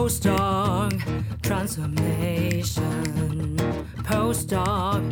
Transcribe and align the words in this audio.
Postdoc 0.00 0.96
transformation. 1.42 3.56
Postdoc 3.98 5.04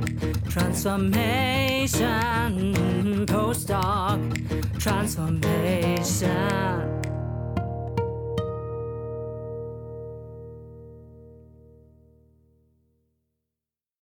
transformation. 0.49 3.27
Postdoc 3.27 4.81
transformation. 4.81 7.03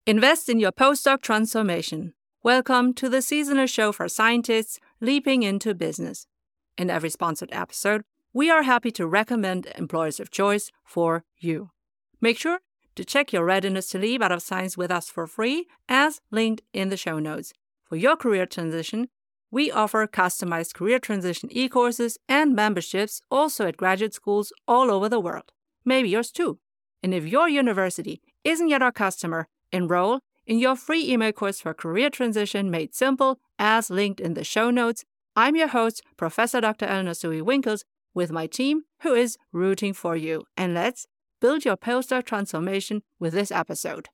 Invest 0.05 0.49
in 0.49 0.59
your 0.59 0.71
postdoc 0.71 1.23
transformation. 1.23 2.13
Welcome 2.43 2.93
to 2.93 3.09
the 3.09 3.23
seasonal 3.23 3.65
show 3.65 3.91
for 3.91 4.07
scientists 4.07 4.79
leaping 5.01 5.41
into 5.41 5.73
business. 5.73 6.27
In 6.77 6.91
every 6.91 7.09
sponsored 7.09 7.49
episode, 7.51 8.03
we 8.35 8.49
are 8.49 8.63
happy 8.63 8.91
to 8.91 9.07
recommend 9.07 9.65
employers 9.77 10.19
of 10.19 10.29
choice 10.29 10.69
for 10.83 11.23
you. 11.37 11.69
Make 12.19 12.37
sure 12.37 12.59
to 12.95 13.05
check 13.05 13.31
your 13.31 13.45
readiness 13.45 13.87
to 13.87 13.97
leave 13.97 14.21
out 14.21 14.33
of 14.33 14.41
science 14.41 14.75
with 14.75 14.91
us 14.91 15.09
for 15.09 15.25
free, 15.25 15.67
as 15.87 16.19
linked 16.31 16.61
in 16.73 16.89
the 16.89 16.97
show 16.97 17.17
notes. 17.17 17.53
For 17.85 17.95
your 17.95 18.17
career 18.17 18.45
transition, 18.45 19.07
we 19.51 19.71
offer 19.71 20.05
customized 20.05 20.73
career 20.73 20.99
transition 20.99 21.47
e 21.49 21.69
courses 21.69 22.17
and 22.27 22.53
memberships 22.53 23.21
also 23.31 23.67
at 23.67 23.77
graduate 23.77 24.13
schools 24.13 24.51
all 24.67 24.91
over 24.91 25.07
the 25.07 25.21
world. 25.21 25.53
Maybe 25.85 26.09
yours 26.09 26.29
too. 26.29 26.59
And 27.01 27.13
if 27.13 27.25
your 27.25 27.47
university 27.47 28.21
isn't 28.43 28.67
yet 28.67 28.81
our 28.81 28.91
customer, 28.91 29.47
enroll 29.71 30.19
in 30.45 30.59
your 30.59 30.75
free 30.75 31.09
email 31.09 31.31
course 31.31 31.61
for 31.61 31.73
career 31.73 32.09
transition 32.09 32.69
made 32.69 32.95
simple, 32.95 33.39
as 33.57 33.89
linked 33.89 34.19
in 34.19 34.33
the 34.33 34.43
show 34.43 34.71
notes. 34.71 35.05
I'm 35.37 35.55
your 35.55 35.69
host, 35.69 36.01
Professor 36.17 36.59
Dr. 36.59 36.85
Eleonore 36.85 37.13
Soei 37.13 37.41
Winkels, 37.41 37.83
with 38.15 38.31
my 38.31 38.47
team 38.47 38.85
who 39.01 39.13
is 39.13 39.37
rooting 39.51 39.93
for 39.93 40.15
you. 40.15 40.45
And 40.57 40.73
let's 40.73 41.05
build 41.39 41.65
your 41.65 41.77
postdoc 41.77 42.25
transformation 42.25 43.03
with 43.19 43.33
this 43.33 43.51
episode. 43.51 44.09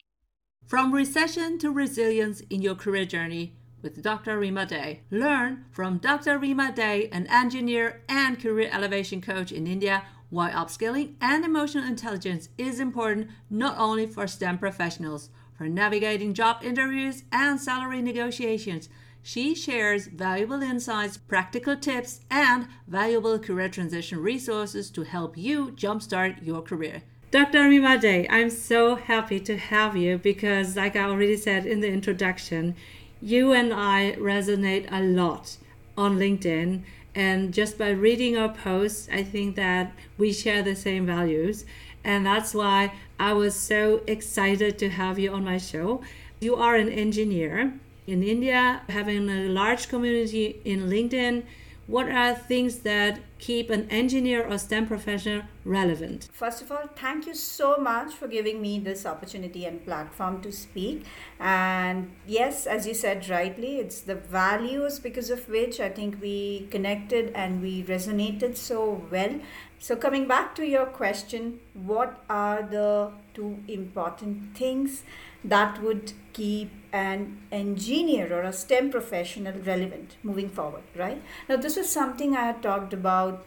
From 0.68 0.94
recession 0.94 1.58
to 1.60 1.72
resilience 1.72 2.42
in 2.50 2.62
your 2.62 2.76
career 2.76 3.06
journey 3.06 3.56
with 3.82 4.02
Dr. 4.02 4.38
Rima 4.38 4.66
Dey. 4.66 5.02
Learn 5.10 5.66
from 5.72 5.98
Dr. 5.98 6.38
Rima 6.38 6.72
Dey, 6.72 7.08
an 7.12 7.28
engineer 7.28 8.02
and 8.10 8.40
career 8.40 8.70
elevation 8.72 9.22
coach 9.22 9.52
in 9.52 9.66
India, 9.66 10.04
why 10.30 10.52
upskilling 10.52 11.16
and 11.20 11.44
emotional 11.44 11.88
intelligence 11.88 12.50
is 12.58 12.80
important 12.80 13.30
not 13.50 13.78
only 13.78 14.08
for 14.08 14.28
STEM 14.28 14.58
professionals 14.60 15.30
for 15.62 15.68
navigating 15.68 16.34
job 16.34 16.64
interviews 16.64 17.24
and 17.32 17.60
salary 17.60 18.02
negotiations. 18.02 18.90
She 19.24 19.54
shares 19.54 20.08
valuable 20.08 20.64
insights, 20.64 21.18
practical 21.18 21.76
tips, 21.76 22.22
and 22.30 22.68
valuable 22.88 23.38
career 23.38 23.70
transition 23.70 24.20
resources 24.20 24.90
to 24.92 25.04
help 25.04 25.38
you 25.38 25.72
jumpstart 25.72 26.46
your 26.46 26.62
career. 26.62 27.04
Dr. 27.30 27.70
Rima 27.70 27.98
Dey, 27.98 28.28
I'm 28.30 28.50
so 28.50 28.96
happy 28.96 29.40
to 29.42 29.58
have 29.58 29.96
you 29.96 30.18
because, 30.18 30.76
like 30.76 30.96
I 30.96 31.04
already 31.04 31.38
said 31.38 31.66
in 31.66 31.80
the 31.80 31.88
introduction, 31.88 32.76
you 33.22 33.54
and 33.54 33.72
I 33.74 34.16
resonate 34.20 34.92
a 34.92 35.02
lot 35.02 35.58
on 35.98 36.18
LinkedIn. 36.18 36.82
And 37.14 37.54
just 37.54 37.78
by 37.78 37.90
reading 37.92 38.38
our 38.38 38.50
posts, 38.50 39.08
I 39.12 39.24
think 39.24 39.56
that 39.56 39.94
we 40.18 40.34
share 40.34 40.64
the 40.64 40.76
same 40.76 41.06
values. 41.06 41.66
And 42.04 42.26
that's 42.26 42.54
why 42.54 42.94
I 43.20 43.34
was 43.34 43.56
so 43.56 44.02
excited 44.08 44.80
to 44.80 44.90
have 44.90 45.20
you 45.20 45.32
on 45.32 45.46
my 45.46 45.58
show. 45.58 46.02
You 46.40 46.56
are 46.56 46.76
an 46.76 46.90
engineer 46.90 47.74
in 48.08 48.24
India, 48.24 48.82
having 48.90 49.30
a 49.30 49.48
large 49.48 49.90
community 49.90 50.62
in 50.66 50.90
LinkedIn. 50.90 51.44
What 51.88 52.10
are 52.10 52.34
things 52.34 52.80
that 52.80 53.20
keep 53.38 53.70
an 53.70 53.90
engineer 53.90 54.48
or 54.48 54.58
STEM 54.58 54.88
professional 54.88 55.42
relevant? 55.66 56.30
First 56.32 56.62
of 56.62 56.72
all, 56.72 56.88
thank 56.96 57.28
you 57.28 57.34
so 57.36 57.78
much 57.78 58.14
for 58.14 58.30
giving 58.30 58.62
me 58.62 58.80
this 58.80 59.06
opportunity 59.06 59.66
and 59.66 59.84
platform 59.84 60.42
to 60.44 60.52
speak. 60.54 61.04
And 61.40 62.12
yes, 62.26 62.66
as 62.66 62.88
you 62.88 62.94
said 62.94 63.28
rightly, 63.28 63.80
it's 63.80 64.00
the 64.02 64.16
values 64.16 65.00
because 65.00 65.30
of 65.30 65.50
which 65.50 65.82
I 65.82 65.90
think 65.90 66.22
we 66.22 66.68
connected 66.72 67.34
and 67.36 67.62
we 67.62 67.84
resonated 67.84 68.56
so 68.56 69.04
well. 69.12 69.42
So, 69.84 69.96
coming 69.96 70.28
back 70.28 70.54
to 70.58 70.64
your 70.64 70.86
question, 70.86 71.60
what 71.74 72.24
are 72.30 72.62
the 72.62 73.14
two 73.34 73.64
important 73.68 74.56
things 74.56 75.04
that 75.44 75.82
would 75.82 76.14
keep 76.34 76.70
an 76.94 77.42
engineer 77.52 78.32
or 78.32 78.44
a 78.44 78.54
STEM 78.54 78.92
professional 78.92 79.54
relevant 79.54 80.18
moving 80.22 80.50
forward, 80.50 80.84
right? 80.96 81.20
Now, 81.50 81.56
this 81.56 81.78
was 81.78 81.90
something 81.90 82.36
I 82.36 82.46
had 82.46 82.62
talked 82.62 82.94
about 82.94 83.44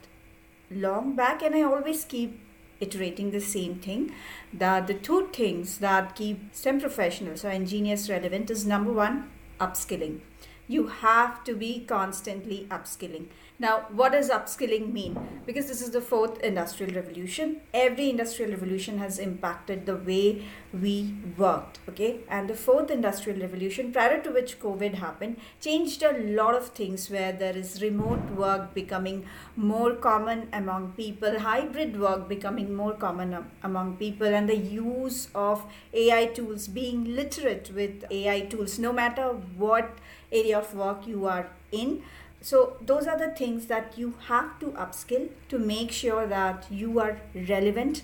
long 0.72 1.14
back, 1.14 1.40
and 1.40 1.54
I 1.54 1.62
always 1.62 2.04
keep 2.04 2.40
iterating 2.80 3.30
the 3.30 3.40
same 3.40 3.76
thing. 3.76 4.12
That 4.52 4.88
the 4.88 4.94
two 4.94 5.28
things 5.32 5.78
that 5.78 6.16
keep 6.16 6.52
STEM 6.52 6.80
professionals 6.80 7.44
or 7.44 7.50
engineers 7.50 8.10
relevant 8.10 8.50
is 8.50 8.66
number 8.66 8.92
one, 8.92 9.30
upskilling. 9.60 10.18
You 10.66 10.88
have 10.88 11.44
to 11.44 11.54
be 11.54 11.84
constantly 11.86 12.66
upskilling 12.72 13.26
now, 13.56 13.86
what 13.92 14.10
does 14.10 14.30
upskilling 14.30 14.92
mean? 14.92 15.16
Because 15.46 15.66
this 15.68 15.80
is 15.80 15.90
the 15.90 16.00
fourth 16.00 16.40
industrial 16.40 16.92
revolution. 16.92 17.60
Every 17.72 18.10
industrial 18.10 18.50
revolution 18.50 18.98
has 18.98 19.20
impacted 19.20 19.86
the 19.86 19.94
way 19.94 20.44
we 20.72 21.14
worked. 21.38 21.78
Okay. 21.88 22.20
And 22.28 22.50
the 22.50 22.56
fourth 22.56 22.90
industrial 22.90 23.40
revolution, 23.40 23.92
prior 23.92 24.20
to 24.22 24.30
which 24.30 24.58
COVID 24.58 24.94
happened, 24.94 25.36
changed 25.60 26.02
a 26.02 26.18
lot 26.18 26.56
of 26.56 26.70
things 26.70 27.08
where 27.08 27.30
there 27.30 27.56
is 27.56 27.80
remote 27.80 28.28
work 28.32 28.74
becoming 28.74 29.24
more 29.54 29.94
common 29.94 30.48
among 30.52 30.92
people, 30.96 31.38
hybrid 31.38 32.00
work 32.00 32.28
becoming 32.28 32.74
more 32.74 32.94
common 32.94 33.46
among 33.62 33.96
people, 33.98 34.26
and 34.26 34.48
the 34.48 34.56
use 34.56 35.28
of 35.32 35.64
AI 35.92 36.26
tools, 36.26 36.66
being 36.66 37.04
literate 37.04 37.70
with 37.72 38.04
AI 38.10 38.40
tools, 38.40 38.80
no 38.80 38.92
matter 38.92 39.28
what 39.56 39.96
area 40.32 40.58
of 40.58 40.74
work 40.74 41.06
you 41.06 41.26
are 41.26 41.48
in 41.70 42.02
so 42.44 42.76
those 42.84 43.06
are 43.06 43.18
the 43.18 43.30
things 43.30 43.66
that 43.68 43.96
you 43.96 44.12
have 44.26 44.58
to 44.60 44.66
upskill 44.84 45.30
to 45.48 45.58
make 45.58 45.90
sure 45.90 46.26
that 46.26 46.66
you 46.70 47.00
are 47.00 47.18
relevant 47.48 48.02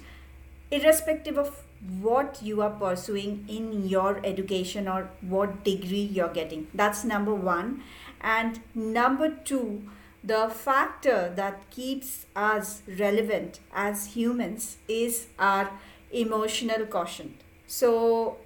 irrespective 0.71 1.37
of 1.37 1.63
what 2.01 2.39
you 2.43 2.63
are 2.63 2.71
pursuing 2.71 3.45
in 3.49 3.87
your 3.87 4.21
education 4.25 4.89
or 4.89 5.11
what 5.21 5.63
degree 5.63 6.09
you're 6.17 6.33
getting. 6.33 6.69
That's 6.73 7.05
number 7.05 7.35
1 7.35 7.83
and 8.23 8.61
number 8.75 9.31
2 9.31 9.91
the 10.23 10.51
factor 10.55 11.33
that 11.37 11.71
keeps 11.71 12.27
us 12.37 12.83
relevant 12.99 13.61
as 13.75 14.07
humans 14.15 14.77
is 14.87 15.29
our 15.39 15.71
emotional 16.13 16.85
quotient. 16.87 17.41
So 17.67 18.37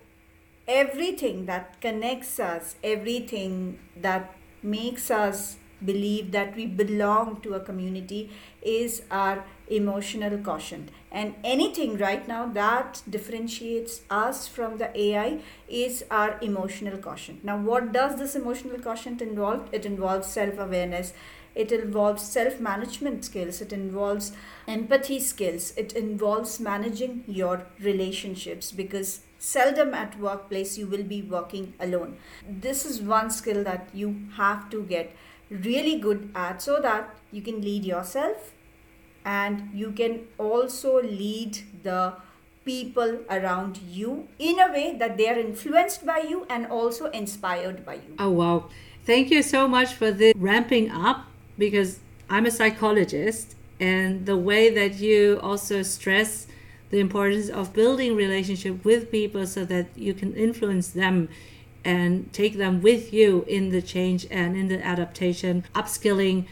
everything 0.66 1.47
that 1.47 1.81
connects 1.81 2.38
us 2.41 2.77
everything 2.83 3.78
that 3.97 4.34
makes 4.62 5.10
us 5.10 5.56
believe 5.85 6.33
that 6.33 6.55
we 6.57 6.67
belong 6.67 7.41
to 7.43 7.55
a 7.55 7.61
community 7.61 8.31
is 8.62 9.03
our 9.11 9.45
emotional 9.69 10.37
quotient. 10.39 10.91
And 11.11 11.35
anything 11.45 11.97
right 11.97 12.27
now 12.27 12.47
that 12.49 13.03
differentiates 13.09 14.03
us 14.11 14.47
from 14.49 14.79
the 14.79 14.91
ai 15.01 15.41
is 15.69 16.05
our 16.11 16.39
emotional 16.43 16.99
quotient. 16.99 17.45
Now 17.45 17.57
what 17.57 17.93
does 17.93 18.17
this 18.19 18.34
emotional 18.34 18.79
quotient 18.79 19.23
involve? 19.23 19.69
It 19.73 19.87
involves 19.87 20.27
self 20.27 20.59
awareness 20.59 21.15
it 21.55 21.71
involves 21.71 22.23
self 22.23 22.59
management 22.61 23.25
skills. 23.25 23.61
It 23.61 23.73
involves 23.73 24.33
empathy 24.67 25.21
skills. 25.21 25.73
It 25.77 25.93
involves 25.93 26.59
managing 26.59 27.25
your 27.27 27.67
relationships 27.81 28.73
because 28.73 29.21
seldom 29.39 29.95
at 29.95 30.19
workplace 30.19 30.77
you 30.79 30.87
will 30.87 31.05
be 31.05 31.23
working 31.23 31.75
alone. 31.79 32.17
This 32.49 32.84
is 32.84 33.01
one 33.01 33.31
skill 33.31 33.63
that 33.65 33.89
you 33.93 34.17
have 34.37 34.69
to 34.71 34.83
get 34.83 35.15
really 35.50 35.99
good 35.99 36.31
at 36.34 36.62
so 36.62 36.81
that 36.81 37.15
you 37.31 37.43
can 37.43 37.60
lead 37.60 37.84
yourself 37.84 38.53
and 39.25 39.71
you 39.72 39.93
can 39.93 40.21
also 40.38 41.03
lead 41.03 41.59
the 41.83 42.15
people 42.65 43.19
around 43.30 43.78
you 43.78 44.27
in 44.39 44.59
a 44.59 44.72
way 44.72 44.97
that 44.98 45.16
they 45.16 45.28
are 45.28 45.39
influenced 45.39 46.07
by 46.07 46.19
you 46.19 46.47
and 46.48 46.66
also 46.66 47.10
inspired 47.10 47.84
by 47.84 47.95
you. 47.95 48.15
Oh, 48.19 48.30
wow. 48.30 48.65
Thank 49.04 49.30
you 49.30 49.42
so 49.42 49.69
much 49.69 49.95
for 49.95 50.10
the 50.10 50.33
ramping 50.36 50.91
up 50.91 51.27
because 51.59 52.01
I'm 52.30 52.47
a 52.47 52.51
psychologist 52.51 53.54
and 53.78 54.24
the 54.24 54.36
way 54.36 54.71
that 54.71 54.95
you 54.95 55.39
also 55.42 55.83
stress 55.83 56.47
the 56.91 57.01
importance 57.01 57.48
of 57.48 57.72
building 57.72 58.16
relationship 58.16 58.84
with 58.84 59.10
people 59.10 59.47
so 59.47 59.65
that 59.66 59.86
you 59.97 60.15
can 60.15 60.34
influence 60.34 60.91
them 60.91 61.28
and 61.84 62.33
take 62.33 62.57
them 62.57 62.81
with 62.81 63.13
you 63.13 63.45
in 63.47 63.71
the 63.71 63.83
change 63.83 64.27
and 64.31 64.57
in 64.57 64.69
the 64.69 64.84
adaptation, 64.84 65.65
upskilling, 65.75 66.47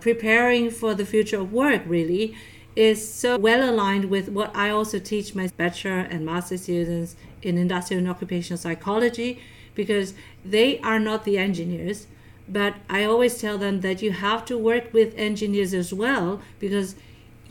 preparing 0.00 0.70
for 0.70 0.94
the 0.94 1.06
future 1.06 1.40
of 1.40 1.52
work, 1.52 1.82
really, 1.86 2.34
is 2.74 3.12
so 3.12 3.38
well 3.38 3.68
aligned 3.68 4.06
with 4.06 4.28
what 4.28 4.54
I 4.56 4.70
also 4.70 4.98
teach 4.98 5.34
my 5.34 5.48
bachelor 5.56 5.98
and 5.98 6.24
master 6.24 6.56
students 6.56 7.16
in 7.42 7.58
industrial 7.58 7.98
and 8.00 8.08
occupational 8.08 8.58
psychology 8.58 9.40
because 9.74 10.14
they 10.44 10.78
are 10.80 10.98
not 10.98 11.24
the 11.24 11.38
engineers. 11.38 12.06
But 12.48 12.74
I 12.88 13.04
always 13.04 13.40
tell 13.40 13.58
them 13.58 13.82
that 13.82 14.02
you 14.02 14.12
have 14.12 14.44
to 14.46 14.58
work 14.58 14.92
with 14.92 15.14
engineers 15.16 15.74
as 15.74 15.92
well 15.92 16.40
because 16.58 16.96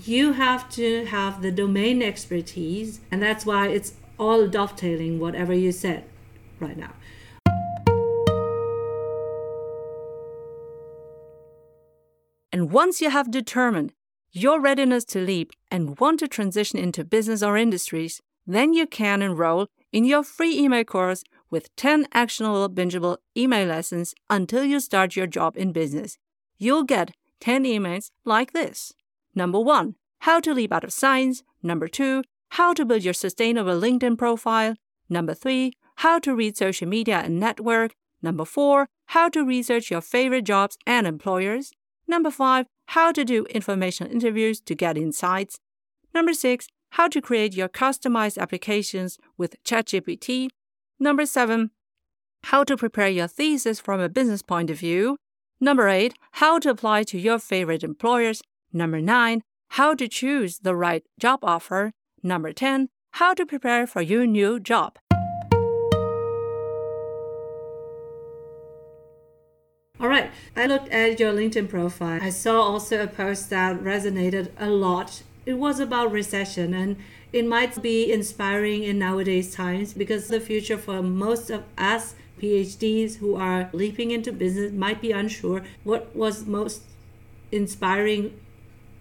you 0.04 0.34
have 0.34 0.70
to 0.72 1.06
have 1.06 1.42
the 1.42 1.52
domain 1.52 2.02
expertise, 2.02 3.02
and 3.12 3.22
that's 3.22 3.46
why 3.46 3.68
it's 3.68 3.94
all 4.18 4.48
dovetailing 4.48 5.20
whatever 5.20 5.54
you 5.54 5.72
said 5.72 6.04
right 6.60 6.78
now. 6.78 6.94
And 12.52 12.72
once 12.72 13.02
you 13.02 13.10
have 13.10 13.32
determined 13.32 13.94
your 14.32 14.60
readiness 14.62 15.06
to 15.06 15.20
leap 15.20 15.52
and 15.70 16.00
want 16.00 16.20
to 16.20 16.28
transition 16.28 16.80
into 16.80 17.04
business 17.04 17.44
or 17.44 17.58
industries, 17.58 18.22
then 18.46 18.74
you 18.74 18.88
can 18.88 19.22
enroll 19.22 19.68
in 19.92 20.06
your 20.06 20.24
free 20.24 20.58
email 20.58 20.84
course 20.84 21.24
with 21.50 21.74
10 21.76 22.08
actionable, 22.14 22.70
bingeable 22.70 23.18
email 23.38 23.68
lessons 23.68 24.14
until 24.30 24.64
you 24.64 24.80
start 24.80 25.16
your 25.16 25.28
job 25.28 25.58
in 25.58 25.72
business. 25.72 26.18
You'll 26.58 26.84
get 26.84 27.12
10 27.42 27.64
emails 27.66 28.12
like 28.26 28.54
this. 28.54 28.94
Number 29.36 29.60
one, 29.60 29.96
how 30.20 30.40
to 30.40 30.54
leap 30.54 30.72
out 30.72 30.84
of 30.84 30.94
science. 30.94 31.44
Number 31.64 31.88
two, 31.88 32.24
how 32.50 32.74
to 32.74 32.86
build 32.86 33.04
your 33.04 33.14
sustainable 33.14 33.80
LinkedIn 33.80 34.18
profile. 34.18 34.76
Number 35.10 35.34
three, 35.34 35.74
how 35.98 36.20
to 36.20 36.36
read 36.36 36.58
social 36.58 36.88
media 36.88 37.20
and 37.20 37.40
network. 37.40 37.94
Number 38.22 38.46
four, 38.46 38.88
how 39.08 39.30
to 39.30 39.44
research 39.44 39.92
your 39.92 40.02
favorite 40.02 40.46
jobs 40.46 40.78
and 40.86 41.08
employers. 41.08 41.72
Number 42.08 42.32
five, 42.32 42.66
how 42.88 43.12
to 43.12 43.24
do 43.24 43.46
informational 43.46 44.12
interviews 44.12 44.60
to 44.62 44.76
get 44.76 44.98
insights. 44.98 45.58
Number 46.14 46.34
six, 46.34 46.68
how 46.92 47.08
to 47.08 47.22
create 47.22 47.56
your 47.56 47.70
customized 47.70 48.38
applications 48.38 49.18
with 49.38 49.56
ChatGPT. 49.64 50.50
Number 51.00 51.26
seven, 51.26 51.72
how 52.46 52.64
to 52.64 52.76
prepare 52.76 53.08
your 53.08 53.28
thesis 53.28 53.80
from 53.80 54.00
a 54.00 54.10
business 54.10 54.42
point 54.42 54.70
of 54.70 54.80
view. 54.80 55.18
Number 55.60 55.88
eight, 55.88 56.16
how 56.34 56.60
to 56.60 56.70
apply 56.70 57.04
to 57.04 57.20
your 57.20 57.40
favorite 57.40 57.84
employers. 57.84 58.42
Number 58.74 59.00
nine, 59.00 59.42
how 59.70 59.94
to 59.96 60.08
choose 60.08 60.60
the 60.60 60.76
right 60.76 61.04
job 61.20 61.40
offer. 61.44 61.92
Number 62.24 62.52
10, 62.52 62.90
how 63.12 63.34
to 63.34 63.46
prepare 63.46 63.88
for 63.88 64.02
your 64.02 64.26
new 64.26 64.60
job. 64.60 64.98
All 70.02 70.08
right, 70.08 70.32
I 70.56 70.66
looked 70.66 70.90
at 70.90 71.20
your 71.20 71.32
LinkedIn 71.32 71.70
profile. 71.70 72.20
I 72.24 72.32
saw 72.32 72.64
also 72.64 73.04
a 73.04 73.06
post 73.06 73.52
that 73.52 73.80
resonated 73.84 74.50
a 74.58 74.68
lot. 74.68 75.22
It 75.46 75.60
was 75.60 75.80
about 75.80 76.12
recession 76.12 76.74
and 76.74 76.98
it 77.32 77.46
might 77.46 77.80
be 77.84 78.12
inspiring 78.12 78.82
in 78.82 78.98
nowadays 78.98 79.54
times 79.54 79.94
because 79.94 80.28
the 80.28 80.40
future 80.40 80.80
for 80.80 81.04
most 81.04 81.52
of 81.52 81.66
us 81.78 82.16
PhDs 82.42 83.18
who 83.18 83.36
are 83.36 83.70
leaping 83.74 84.10
into 84.10 84.32
business 84.32 84.72
might 84.72 85.02
be 85.02 85.12
unsure. 85.12 85.62
What 85.84 86.16
was 86.16 86.48
most 86.48 86.82
inspiring 87.52 88.40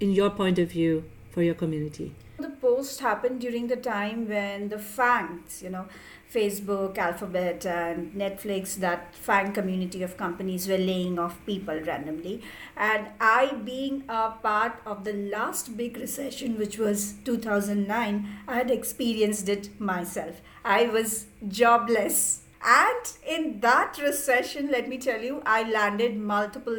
in 0.00 0.12
your 0.12 0.28
point 0.28 0.58
of 0.58 0.70
view 0.70 1.04
for 1.30 1.42
your 1.42 1.54
community? 1.54 2.14
The 2.38 2.50
post 2.50 3.00
happened 3.00 3.40
during 3.40 3.68
the 3.68 3.76
time 3.76 4.28
when 4.28 4.68
the 4.68 4.76
FANGs, 4.76 5.62
you 5.62 5.70
know, 5.70 5.86
Facebook, 6.32 6.96
Alphabet, 6.96 7.66
and 7.66 8.12
Netflix, 8.12 8.76
that 8.76 9.14
FANG 9.14 9.52
community 9.52 10.02
of 10.02 10.16
companies 10.16 10.68
were 10.68 10.78
laying 10.78 11.18
off 11.18 11.44
people 11.44 11.80
randomly. 11.80 12.42
And 12.76 13.08
I, 13.20 13.52
being 13.64 14.04
a 14.08 14.30
part 14.30 14.80
of 14.86 15.04
the 15.04 15.12
last 15.12 15.76
big 15.76 15.96
recession, 15.96 16.56
which 16.56 16.78
was 16.78 17.14
2009, 17.24 18.28
I 18.46 18.54
had 18.54 18.70
experienced 18.70 19.48
it 19.48 19.80
myself. 19.80 20.40
I 20.64 20.86
was 20.86 21.26
jobless. 21.48 22.42
And 22.62 23.12
in 23.26 23.60
that 23.60 23.98
recession, 24.00 24.70
let 24.70 24.88
me 24.88 24.98
tell 24.98 25.20
you, 25.20 25.42
I 25.44 25.68
landed 25.68 26.16
multiple 26.16 26.78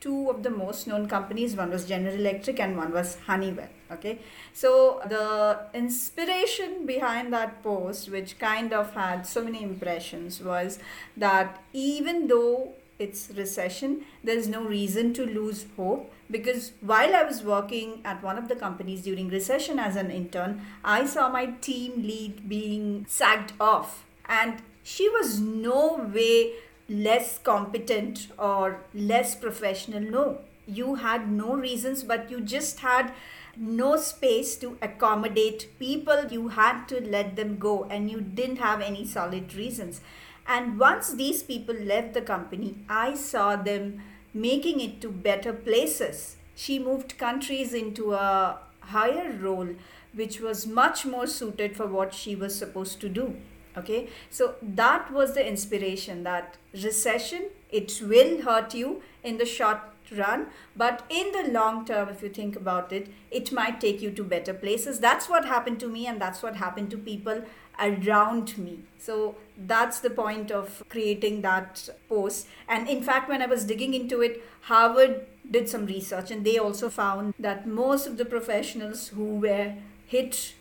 two 0.00 0.28
of 0.28 0.42
the 0.42 0.50
most 0.50 0.86
known 0.86 1.08
companies 1.08 1.56
one 1.56 1.70
was 1.70 1.86
general 1.86 2.14
electric 2.14 2.60
and 2.60 2.76
one 2.76 2.92
was 2.92 3.16
honeywell 3.26 3.70
okay? 3.94 4.18
So 4.52 5.00
the 5.08 5.60
inspiration 5.74 6.86
behind 6.86 7.32
that 7.32 7.62
post 7.62 8.10
which 8.10 8.38
kind 8.38 8.72
of 8.72 8.94
had 8.94 9.26
so 9.26 9.42
many 9.44 9.62
impressions 9.62 10.40
was 10.40 10.78
that 11.16 11.62
even 11.72 12.26
though 12.28 12.72
it's 12.98 13.30
recession 13.36 14.04
there's 14.22 14.46
no 14.48 14.64
reason 14.64 15.12
to 15.14 15.26
lose 15.26 15.66
hope. 15.76 16.10
Because 16.30 16.72
while 16.80 17.14
i 17.14 17.22
was 17.22 17.42
working 17.42 18.00
at 18.04 18.22
one 18.22 18.38
of 18.38 18.48
the 18.48 18.56
companies 18.56 19.02
during 19.02 19.28
recession 19.28 19.78
as 19.78 19.94
an 19.94 20.10
intern 20.10 20.62
i 20.82 21.04
saw 21.04 21.28
my 21.28 21.46
team 21.66 22.02
lead 22.02 22.48
being 22.48 23.04
sacked 23.08 23.52
off. 23.60 24.04
And 24.26 24.62
she 24.82 25.08
was 25.08 25.40
no 25.40 26.10
way 26.14 26.52
less 26.88 27.38
competent 27.38 28.28
or 28.38 28.80
less 28.92 29.34
professional. 29.34 30.00
No. 30.00 30.38
You 30.66 30.96
had 30.96 31.30
no 31.30 31.54
reasons 31.54 32.02
but 32.02 32.30
you 32.30 32.40
just 32.40 32.80
had 32.80 33.12
no 33.56 33.96
space 33.96 34.56
to 34.56 34.78
accommodate 34.82 35.78
people. 35.78 36.26
You 36.30 36.48
had 36.48 36.86
to 36.86 37.00
let 37.00 37.36
them 37.36 37.56
go 37.58 37.84
and 37.84 38.10
you 38.10 38.20
didn't 38.20 38.56
have 38.56 38.80
any 38.80 39.06
solid 39.06 39.54
reasons. 39.54 40.00
And 40.46 40.78
once 40.78 41.12
these 41.12 41.42
people 41.42 41.74
left 41.74 42.14
the 42.14 42.20
company, 42.20 42.76
I 42.88 43.14
saw 43.14 43.56
them 43.56 44.02
making 44.32 44.80
it 44.80 45.00
to 45.00 45.08
better 45.08 45.52
places. 45.52 46.36
She 46.54 46.78
moved 46.78 47.18
countries 47.18 47.72
into 47.72 48.12
a 48.12 48.58
higher 48.80 49.32
role, 49.32 49.68
which 50.12 50.40
was 50.40 50.66
much 50.66 51.06
more 51.06 51.26
suited 51.26 51.76
for 51.76 51.86
what 51.86 52.12
she 52.12 52.36
was 52.36 52.56
supposed 52.56 53.00
to 53.00 53.08
do. 53.08 53.36
Okay, 53.76 54.08
so 54.30 54.54
that 54.62 55.12
was 55.12 55.34
the 55.34 55.44
inspiration 55.44 56.22
that 56.22 56.58
recession, 56.72 57.50
it 57.72 58.00
will 58.00 58.42
hurt 58.42 58.72
you 58.72 59.02
in 59.24 59.38
the 59.38 59.44
short 59.44 59.80
run 60.12 60.46
but 60.76 61.04
in 61.08 61.32
the 61.32 61.50
long 61.50 61.84
term 61.84 62.08
if 62.08 62.22
you 62.22 62.28
think 62.28 62.56
about 62.56 62.92
it 62.92 63.08
it 63.30 63.52
might 63.52 63.80
take 63.80 64.00
you 64.00 64.10
to 64.10 64.24
better 64.24 64.54
places. 64.54 65.00
That's 65.00 65.28
what 65.28 65.44
happened 65.44 65.80
to 65.80 65.88
me 65.88 66.06
and 66.06 66.20
that's 66.20 66.42
what 66.42 66.56
happened 66.56 66.90
to 66.90 66.98
people 66.98 67.42
around 67.80 68.56
me. 68.56 68.80
So 68.98 69.36
that's 69.56 70.00
the 70.00 70.10
point 70.10 70.50
of 70.50 70.82
creating 70.88 71.42
that 71.42 71.88
post. 72.08 72.46
And 72.68 72.88
in 72.88 73.02
fact 73.02 73.28
when 73.28 73.42
i 73.42 73.46
was 73.46 73.64
digging 73.64 73.94
into 73.94 74.20
it 74.22 74.42
harvard 74.72 75.26
did 75.50 75.68
some 75.68 75.86
research 75.86 76.30
and 76.30 76.44
they 76.44 76.58
also 76.58 76.88
found 76.88 77.34
that 77.38 77.66
most 77.66 78.06
of 78.06 78.16
the 78.16 78.24
professionals 78.24 79.08
who 79.08 79.24
were 79.46 79.74
hit 80.06 80.54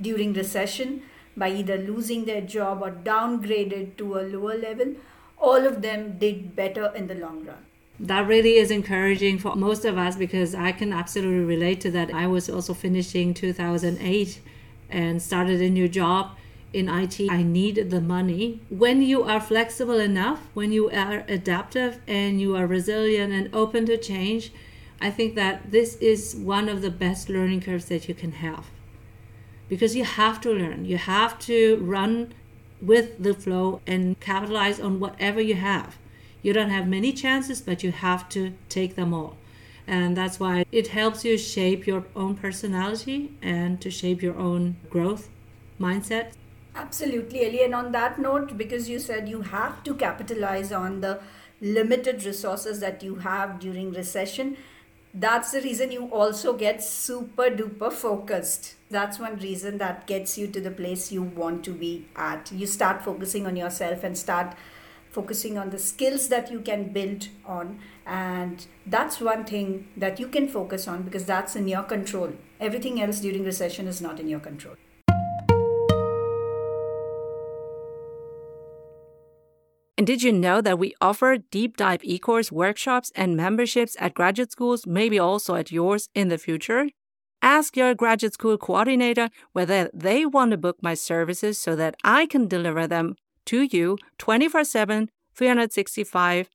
during 0.00 0.32
recession 0.32 1.02
by 1.36 1.48
either 1.50 1.76
losing 1.76 2.24
their 2.24 2.40
job 2.40 2.82
or 2.82 2.90
downgraded 2.90 3.96
to 3.96 4.18
a 4.18 4.26
lower 4.34 4.56
level 4.56 4.94
all 5.38 5.66
of 5.66 5.82
them 5.82 6.18
did 6.18 6.54
better 6.54 6.92
in 6.94 7.06
the 7.06 7.14
long 7.14 7.44
run 7.44 7.67
that 8.00 8.26
really 8.26 8.54
is 8.54 8.70
encouraging 8.70 9.38
for 9.38 9.56
most 9.56 9.84
of 9.84 9.98
us 9.98 10.16
because 10.16 10.54
I 10.54 10.72
can 10.72 10.92
absolutely 10.92 11.44
relate 11.44 11.80
to 11.82 11.90
that. 11.92 12.12
I 12.14 12.26
was 12.26 12.48
also 12.48 12.74
finishing 12.74 13.34
2008 13.34 14.40
and 14.88 15.20
started 15.20 15.60
a 15.60 15.68
new 15.68 15.88
job 15.88 16.36
in 16.72 16.88
IT. 16.88 17.20
I 17.30 17.42
needed 17.42 17.90
the 17.90 18.00
money. 18.00 18.60
When 18.68 19.02
you 19.02 19.24
are 19.24 19.40
flexible 19.40 19.98
enough, 19.98 20.40
when 20.54 20.70
you 20.70 20.90
are 20.90 21.24
adaptive 21.26 22.00
and 22.06 22.40
you 22.40 22.54
are 22.56 22.66
resilient 22.66 23.32
and 23.32 23.54
open 23.54 23.86
to 23.86 23.96
change, 23.96 24.52
I 25.00 25.10
think 25.10 25.34
that 25.34 25.70
this 25.70 25.96
is 25.96 26.36
one 26.36 26.68
of 26.68 26.82
the 26.82 26.90
best 26.90 27.28
learning 27.28 27.62
curves 27.62 27.86
that 27.86 28.08
you 28.08 28.14
can 28.14 28.32
have. 28.32 28.66
Because 29.68 29.96
you 29.96 30.04
have 30.04 30.40
to 30.42 30.50
learn, 30.50 30.84
you 30.84 30.98
have 30.98 31.38
to 31.40 31.76
run 31.80 32.32
with 32.80 33.22
the 33.22 33.34
flow 33.34 33.80
and 33.86 34.18
capitalize 34.20 34.78
on 34.78 35.00
whatever 35.00 35.40
you 35.40 35.54
have 35.54 35.98
you 36.48 36.54
don't 36.54 36.70
have 36.70 36.88
many 36.88 37.12
chances, 37.12 37.60
but 37.60 37.82
you 37.84 37.92
have 37.92 38.26
to 38.30 38.54
take 38.70 38.96
them 38.96 39.12
all. 39.12 39.36
And 39.86 40.16
that's 40.16 40.40
why 40.40 40.64
it 40.72 40.88
helps 40.88 41.24
you 41.24 41.36
shape 41.36 41.86
your 41.86 42.04
own 42.16 42.36
personality 42.36 43.32
and 43.42 43.80
to 43.82 43.90
shape 43.90 44.22
your 44.22 44.36
own 44.38 44.76
growth 44.88 45.28
mindset. 45.78 46.32
Absolutely, 46.74 47.44
Ellie. 47.44 47.64
And 47.64 47.74
on 47.74 47.92
that 47.92 48.18
note, 48.18 48.56
because 48.56 48.88
you 48.88 48.98
said 48.98 49.28
you 49.28 49.42
have 49.42 49.84
to 49.84 49.94
capitalize 49.94 50.72
on 50.72 51.00
the 51.02 51.20
limited 51.60 52.24
resources 52.24 52.80
that 52.80 53.02
you 53.02 53.16
have 53.16 53.60
during 53.60 53.92
recession, 53.92 54.56
that's 55.12 55.52
the 55.52 55.60
reason 55.60 55.92
you 55.92 56.06
also 56.06 56.54
get 56.54 56.82
super 56.82 57.50
duper 57.50 57.92
focused. 57.92 58.74
That's 58.90 59.18
one 59.18 59.36
reason 59.36 59.78
that 59.78 60.06
gets 60.06 60.38
you 60.38 60.46
to 60.48 60.60
the 60.60 60.70
place 60.70 61.12
you 61.12 61.22
want 61.22 61.64
to 61.64 61.72
be 61.72 62.06
at. 62.16 62.52
You 62.52 62.66
start 62.66 63.04
focusing 63.04 63.46
on 63.46 63.56
yourself 63.56 64.04
and 64.04 64.16
start 64.16 64.54
focusing 65.18 65.58
on 65.58 65.70
the 65.70 65.78
skills 65.78 66.28
that 66.34 66.50
you 66.54 66.60
can 66.60 66.92
build 66.98 67.28
on 67.44 67.78
and 68.06 68.66
that's 68.86 69.20
one 69.20 69.44
thing 69.52 69.70
that 69.96 70.20
you 70.20 70.28
can 70.28 70.48
focus 70.58 70.88
on 70.88 71.02
because 71.02 71.24
that's 71.24 71.56
in 71.56 71.66
your 71.68 71.82
control 71.94 72.30
everything 72.60 73.00
else 73.06 73.20
during 73.20 73.44
recession 73.52 73.88
is 73.94 74.00
not 74.00 74.20
in 74.20 74.28
your 74.28 74.44
control 74.50 74.76
And 79.98 80.06
did 80.06 80.22
you 80.22 80.32
know 80.32 80.60
that 80.60 80.78
we 80.78 80.94
offer 81.00 81.38
deep 81.38 81.76
dive 81.76 82.04
e 82.04 82.20
course 82.20 82.52
workshops 82.52 83.10
and 83.16 83.36
memberships 83.36 83.96
at 83.98 84.14
graduate 84.14 84.52
schools, 84.52 84.86
maybe 84.86 85.18
also 85.18 85.56
at 85.56 85.72
yours 85.72 86.08
in 86.14 86.28
the 86.28 86.38
future? 86.38 86.86
Ask 87.42 87.76
your 87.76 87.96
graduate 87.96 88.34
school 88.34 88.58
coordinator 88.58 89.28
whether 89.54 89.90
they 89.92 90.24
want 90.24 90.52
to 90.52 90.56
book 90.56 90.76
my 90.82 90.94
services 90.94 91.58
so 91.58 91.74
that 91.74 91.96
I 92.04 92.26
can 92.26 92.46
deliver 92.46 92.86
them 92.86 93.16
to 93.48 93.62
you 93.62 93.96
24 94.18 94.64
7, 94.64 95.08
365 95.34 96.50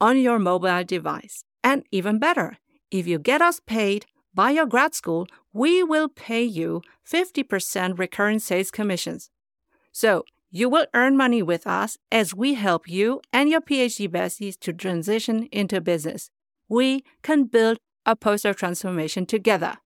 on 0.00 0.18
your 0.18 0.38
mobile 0.38 0.84
device. 0.84 1.44
And 1.64 1.84
even 1.90 2.18
better, 2.18 2.58
if 2.90 3.06
you 3.08 3.18
get 3.18 3.42
us 3.42 3.60
paid, 3.60 4.06
by 4.34 4.50
your 4.50 4.66
grad 4.66 4.94
school, 4.94 5.26
we 5.52 5.82
will 5.82 6.08
pay 6.08 6.44
you 6.44 6.82
50% 7.04 7.98
recurring 7.98 8.38
sales 8.38 8.70
commissions. 8.70 9.30
So 9.90 10.24
you 10.50 10.68
will 10.68 10.86
earn 10.94 11.16
money 11.16 11.42
with 11.42 11.66
us 11.66 11.98
as 12.12 12.34
we 12.34 12.54
help 12.54 12.88
you 12.88 13.20
and 13.32 13.50
your 13.50 13.60
PhD 13.60 14.08
besties 14.08 14.56
to 14.60 14.72
transition 14.72 15.48
into 15.50 15.80
business. 15.80 16.30
We 16.68 17.02
can 17.22 17.44
build 17.44 17.78
a 18.06 18.14
postdoc 18.14 18.56
transformation 18.56 19.26
together. 19.26 19.78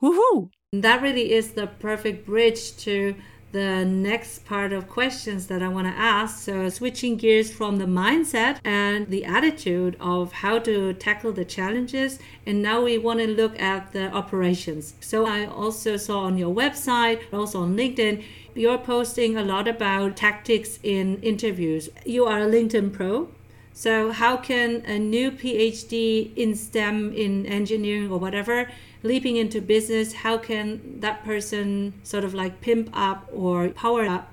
Woohoo! 0.00 0.48
That 0.72 1.02
really 1.02 1.32
is 1.32 1.52
the 1.52 1.66
perfect 1.66 2.24
bridge 2.24 2.76
to 2.78 3.14
the 3.52 3.84
next 3.84 4.44
part 4.44 4.72
of 4.72 4.88
questions 4.88 5.46
that 5.46 5.62
I 5.62 5.68
want 5.68 5.86
to 5.86 5.92
ask. 5.92 6.44
So, 6.44 6.68
switching 6.68 7.16
gears 7.16 7.50
from 7.50 7.78
the 7.78 7.86
mindset 7.86 8.58
and 8.64 9.06
the 9.08 9.24
attitude 9.24 9.96
of 10.00 10.32
how 10.32 10.58
to 10.60 10.92
tackle 10.94 11.32
the 11.32 11.44
challenges, 11.44 12.18
and 12.44 12.62
now 12.62 12.82
we 12.82 12.98
want 12.98 13.20
to 13.20 13.26
look 13.26 13.58
at 13.60 13.92
the 13.92 14.12
operations. 14.12 14.94
So, 15.00 15.26
I 15.26 15.46
also 15.46 15.96
saw 15.96 16.20
on 16.20 16.36
your 16.36 16.54
website, 16.54 17.22
also 17.32 17.62
on 17.62 17.76
LinkedIn, 17.76 18.22
you're 18.54 18.78
posting 18.78 19.36
a 19.36 19.42
lot 19.42 19.68
about 19.68 20.16
tactics 20.16 20.78
in 20.82 21.20
interviews. 21.22 21.88
You 22.04 22.24
are 22.24 22.40
a 22.40 22.46
LinkedIn 22.46 22.92
pro. 22.92 23.28
So, 23.72 24.10
how 24.10 24.36
can 24.36 24.82
a 24.86 24.98
new 24.98 25.30
PhD 25.30 26.36
in 26.36 26.54
STEM, 26.54 27.12
in 27.14 27.46
engineering, 27.46 28.10
or 28.10 28.18
whatever, 28.18 28.68
leaping 29.02 29.36
into 29.36 29.60
business, 29.60 30.12
how 30.12 30.38
can 30.38 31.00
that 31.00 31.24
person 31.24 31.94
sort 32.02 32.24
of 32.24 32.34
like 32.34 32.60
pimp 32.60 32.90
up 32.92 33.28
or 33.32 33.68
power 33.68 34.06
up 34.06 34.32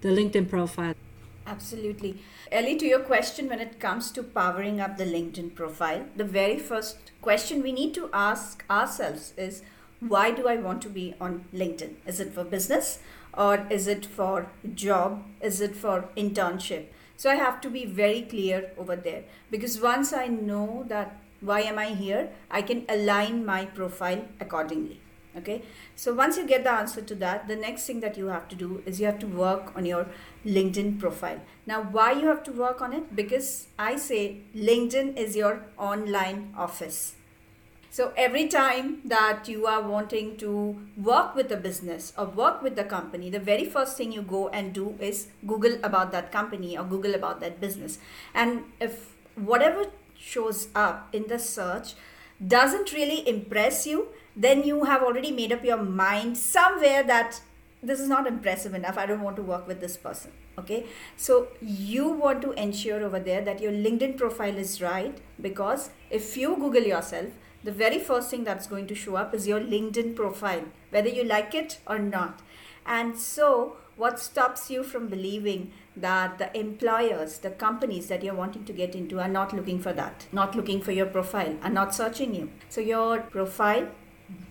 the 0.00 0.08
LinkedIn 0.08 0.48
profile? 0.48 0.94
Absolutely. 1.46 2.22
Ellie, 2.50 2.76
to 2.76 2.86
your 2.86 3.00
question, 3.00 3.48
when 3.48 3.60
it 3.60 3.80
comes 3.80 4.10
to 4.12 4.22
powering 4.22 4.80
up 4.80 4.96
the 4.96 5.04
LinkedIn 5.04 5.54
profile, 5.54 6.06
the 6.16 6.24
very 6.24 6.58
first 6.58 7.10
question 7.20 7.62
we 7.62 7.72
need 7.72 7.94
to 7.94 8.10
ask 8.12 8.64
ourselves 8.70 9.32
is 9.36 9.62
why 10.00 10.30
do 10.30 10.48
I 10.48 10.56
want 10.56 10.82
to 10.82 10.88
be 10.88 11.14
on 11.20 11.44
LinkedIn? 11.54 11.94
Is 12.06 12.20
it 12.20 12.32
for 12.32 12.44
business 12.44 12.98
or 13.34 13.66
is 13.70 13.86
it 13.86 14.04
for 14.04 14.50
job? 14.74 15.24
Is 15.40 15.60
it 15.60 15.76
for 15.76 16.08
internship? 16.16 16.86
So 17.16 17.30
I 17.30 17.36
have 17.36 17.60
to 17.60 17.70
be 17.70 17.84
very 17.84 18.22
clear 18.22 18.72
over 18.76 18.96
there 18.96 19.24
because 19.50 19.80
once 19.80 20.12
I 20.12 20.26
know 20.26 20.84
that 20.88 21.21
why 21.42 21.60
am 21.60 21.78
I 21.78 21.88
here? 21.88 22.30
I 22.50 22.62
can 22.62 22.84
align 22.88 23.44
my 23.44 23.64
profile 23.66 24.26
accordingly. 24.40 25.00
Okay, 25.34 25.62
so 25.96 26.12
once 26.12 26.36
you 26.36 26.46
get 26.46 26.62
the 26.62 26.70
answer 26.70 27.00
to 27.00 27.14
that, 27.14 27.48
the 27.48 27.56
next 27.56 27.86
thing 27.86 28.00
that 28.00 28.18
you 28.18 28.26
have 28.26 28.48
to 28.48 28.54
do 28.54 28.82
is 28.84 29.00
you 29.00 29.06
have 29.06 29.18
to 29.20 29.26
work 29.26 29.72
on 29.74 29.86
your 29.86 30.06
LinkedIn 30.44 31.00
profile. 31.00 31.40
Now, 31.66 31.82
why 31.82 32.12
you 32.12 32.26
have 32.26 32.42
to 32.44 32.52
work 32.52 32.82
on 32.82 32.92
it? 32.92 33.16
Because 33.16 33.68
I 33.78 33.96
say 33.96 34.42
LinkedIn 34.54 35.16
is 35.16 35.34
your 35.34 35.64
online 35.78 36.52
office. 36.54 37.14
So 37.88 38.12
every 38.16 38.48
time 38.48 39.00
that 39.06 39.48
you 39.48 39.66
are 39.66 39.82
wanting 39.82 40.36
to 40.38 40.76
work 40.96 41.34
with 41.34 41.50
a 41.52 41.56
business 41.56 42.12
or 42.16 42.26
work 42.26 42.62
with 42.62 42.76
the 42.76 42.84
company, 42.84 43.30
the 43.30 43.38
very 43.38 43.64
first 43.66 43.98
thing 43.98 44.12
you 44.12 44.22
go 44.22 44.48
and 44.48 44.72
do 44.72 44.96
is 44.98 45.28
Google 45.46 45.78
about 45.82 46.10
that 46.12 46.32
company 46.32 46.76
or 46.76 46.84
Google 46.84 47.14
about 47.14 47.40
that 47.40 47.60
business. 47.60 47.98
And 48.34 48.64
if 48.80 49.14
whatever 49.34 49.86
shows 50.22 50.68
up 50.74 51.08
in 51.12 51.26
the 51.28 51.38
search 51.38 51.94
doesn't 52.46 52.92
really 52.92 53.28
impress 53.28 53.86
you, 53.86 54.08
then 54.34 54.62
you 54.64 54.84
have 54.84 55.02
already 55.02 55.30
made 55.30 55.52
up 55.52 55.64
your 55.64 55.82
mind 55.82 56.36
somewhere 56.36 57.02
that 57.02 57.40
this 57.82 58.00
is 58.00 58.08
not 58.08 58.26
impressive 58.26 58.74
enough. 58.74 58.96
I 58.96 59.06
don't 59.06 59.22
want 59.22 59.36
to 59.36 59.42
work 59.42 59.66
with 59.66 59.80
this 59.80 59.96
person. 59.96 60.32
Okay. 60.58 60.86
So 61.16 61.48
you 61.60 62.08
want 62.08 62.42
to 62.42 62.52
ensure 62.52 63.02
over 63.02 63.18
there 63.18 63.42
that 63.42 63.60
your 63.60 63.72
LinkedIn 63.72 64.16
profile 64.16 64.56
is 64.56 64.80
right 64.80 65.18
because 65.40 65.90
if 66.10 66.36
you 66.36 66.56
Google 66.56 66.82
yourself, 66.82 67.30
the 67.64 67.72
very 67.72 67.98
first 67.98 68.30
thing 68.30 68.44
that's 68.44 68.66
going 68.66 68.86
to 68.88 68.94
show 68.94 69.16
up 69.16 69.34
is 69.34 69.46
your 69.46 69.60
LinkedIn 69.60 70.16
profile, 70.16 70.64
whether 70.90 71.08
you 71.08 71.24
like 71.24 71.54
it 71.54 71.78
or 71.86 71.98
not. 71.98 72.40
And 72.84 73.18
so, 73.18 73.76
what 73.96 74.18
stops 74.18 74.70
you 74.70 74.82
from 74.82 75.06
believing 75.06 75.72
that 75.96 76.38
the 76.38 76.56
employers, 76.58 77.38
the 77.38 77.50
companies 77.50 78.08
that 78.08 78.22
you're 78.22 78.34
wanting 78.34 78.64
to 78.64 78.72
get 78.72 78.94
into 78.94 79.20
are 79.20 79.28
not 79.28 79.52
looking 79.52 79.78
for 79.78 79.92
that, 79.92 80.26
not 80.32 80.54
looking 80.54 80.80
for 80.80 80.92
your 80.92 81.06
profile, 81.06 81.56
are 81.62 81.70
not 81.70 81.94
searching 81.94 82.34
you. 82.34 82.50
So 82.68 82.80
your 82.80 83.20
profile 83.20 83.88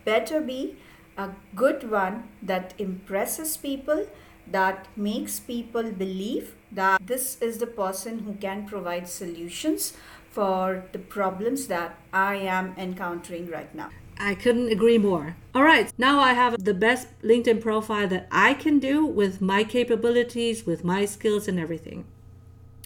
better 0.06 0.40
be 0.42 0.78
a 1.18 1.30
good 1.56 1.90
one 1.90 2.30
that 2.42 2.74
impresses 2.78 3.58
people, 3.58 4.08
that 4.48 4.88
makes 4.96 5.40
people 5.40 5.92
believe 5.92 6.56
that 6.72 7.06
this 7.06 7.42
is 7.42 7.58
the 7.58 7.68
person 7.68 8.20
who 8.20 8.34
can 8.34 8.68
provide 8.68 9.08
solutions 9.08 9.94
for 10.30 10.86
the 10.92 11.00
problems 11.00 11.68
that 11.68 11.98
I 12.14 12.36
am 12.36 12.74
encountering 12.78 13.50
right 13.50 13.74
now. 13.76 13.90
I 14.24 14.36
couldn't 14.36 14.72
agree 14.72 15.00
more. 15.00 15.36
All 15.56 15.64
right, 15.64 15.92
now 15.98 16.20
I 16.20 16.34
have 16.34 16.64
the 16.64 16.76
best 16.76 17.08
LinkedIn 17.24 17.60
profile 17.60 18.08
that 18.10 18.28
I 18.32 18.54
can 18.54 18.78
do 18.78 19.04
with 19.04 19.42
my 19.42 19.64
capabilities, 19.64 20.64
with 20.64 20.84
my 20.84 21.06
skills, 21.06 21.48
and 21.48 21.60
everything. 21.60 22.06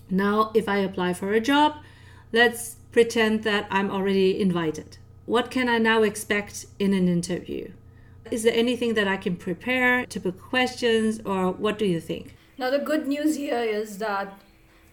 Now, 0.10 0.52
if 0.54 0.70
I 0.70 0.78
apply 0.78 1.14
for 1.14 1.34
a 1.34 1.42
job, 1.42 1.76
let's 2.32 2.78
pretend 2.94 3.44
that 3.44 3.68
I'm 3.70 3.92
already 3.92 4.40
invited. 4.40 4.98
What 5.26 5.52
can 5.52 5.68
I 5.68 5.78
now 5.78 6.04
expect 6.04 6.68
in 6.80 6.94
an 6.94 7.10
interview? 7.10 7.72
Is 8.32 8.44
there 8.44 8.56
anything 8.56 8.94
that 8.94 9.08
I 9.08 9.18
can 9.18 9.36
prepare, 9.36 10.06
typical 10.06 10.40
questions, 10.40 11.20
or 11.26 11.52
what 11.52 11.78
do 11.78 11.86
you 11.86 12.00
think? 12.00 12.36
Now, 12.58 12.70
the 12.70 12.80
good 12.80 13.08
news 13.08 13.36
here 13.36 13.60
is 13.60 13.98
that 13.98 14.40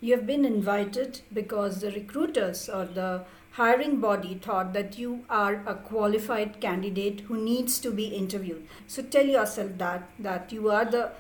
you 0.00 0.16
have 0.16 0.26
been 0.26 0.44
invited 0.44 1.20
because 1.32 1.80
the 1.80 1.92
recruiters 1.92 2.68
or 2.68 2.84
the 2.84 3.24
hiring 3.52 4.00
body 4.00 4.34
thought 4.34 4.72
that 4.72 4.98
you 4.98 5.24
are 5.28 5.62
a 5.66 5.74
qualified 5.74 6.58
candidate 6.60 7.20
who 7.20 7.36
needs 7.36 7.78
to 7.78 7.90
be 7.90 8.06
interviewed. 8.06 8.66
So 8.86 9.02
tell 9.02 9.26
yourself 9.26 9.76
that 9.78 10.08
that 10.18 10.52
you 10.52 10.70
are 10.70 10.84
the 10.84 11.10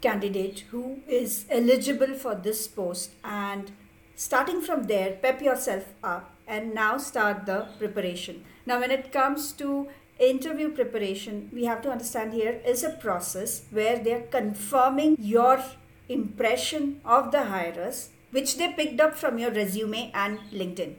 candidate 0.00 0.64
who 0.70 1.00
is 1.08 1.44
eligible 1.50 2.14
for 2.14 2.34
this 2.34 2.66
post 2.68 3.10
and 3.24 3.70
starting 4.14 4.62
from 4.62 4.84
there 4.84 5.12
pep 5.26 5.42
yourself 5.42 5.92
up 6.02 6.30
and 6.46 6.74
now 6.74 6.96
start 6.96 7.44
the 7.46 7.60
preparation. 7.78 8.44
Now 8.66 8.80
when 8.80 8.90
it 8.90 9.12
comes 9.12 9.52
to 9.52 9.88
interview 10.18 10.68
preparation 10.70 11.48
we 11.52 11.64
have 11.64 11.82
to 11.82 11.90
understand 11.90 12.32
here 12.32 12.60
is 12.64 12.82
a 12.82 12.96
process 13.06 13.62
where 13.70 13.98
they 13.98 14.12
are 14.14 14.28
confirming 14.40 15.16
your 15.18 15.62
impression 16.08 17.00
of 17.04 17.32
the 17.32 17.44
hirers 17.54 18.10
which 18.30 18.56
they 18.58 18.72
picked 18.72 19.00
up 19.00 19.16
from 19.16 19.38
your 19.38 19.50
resume 19.50 20.10
and 20.14 20.38
linkedin 20.52 20.94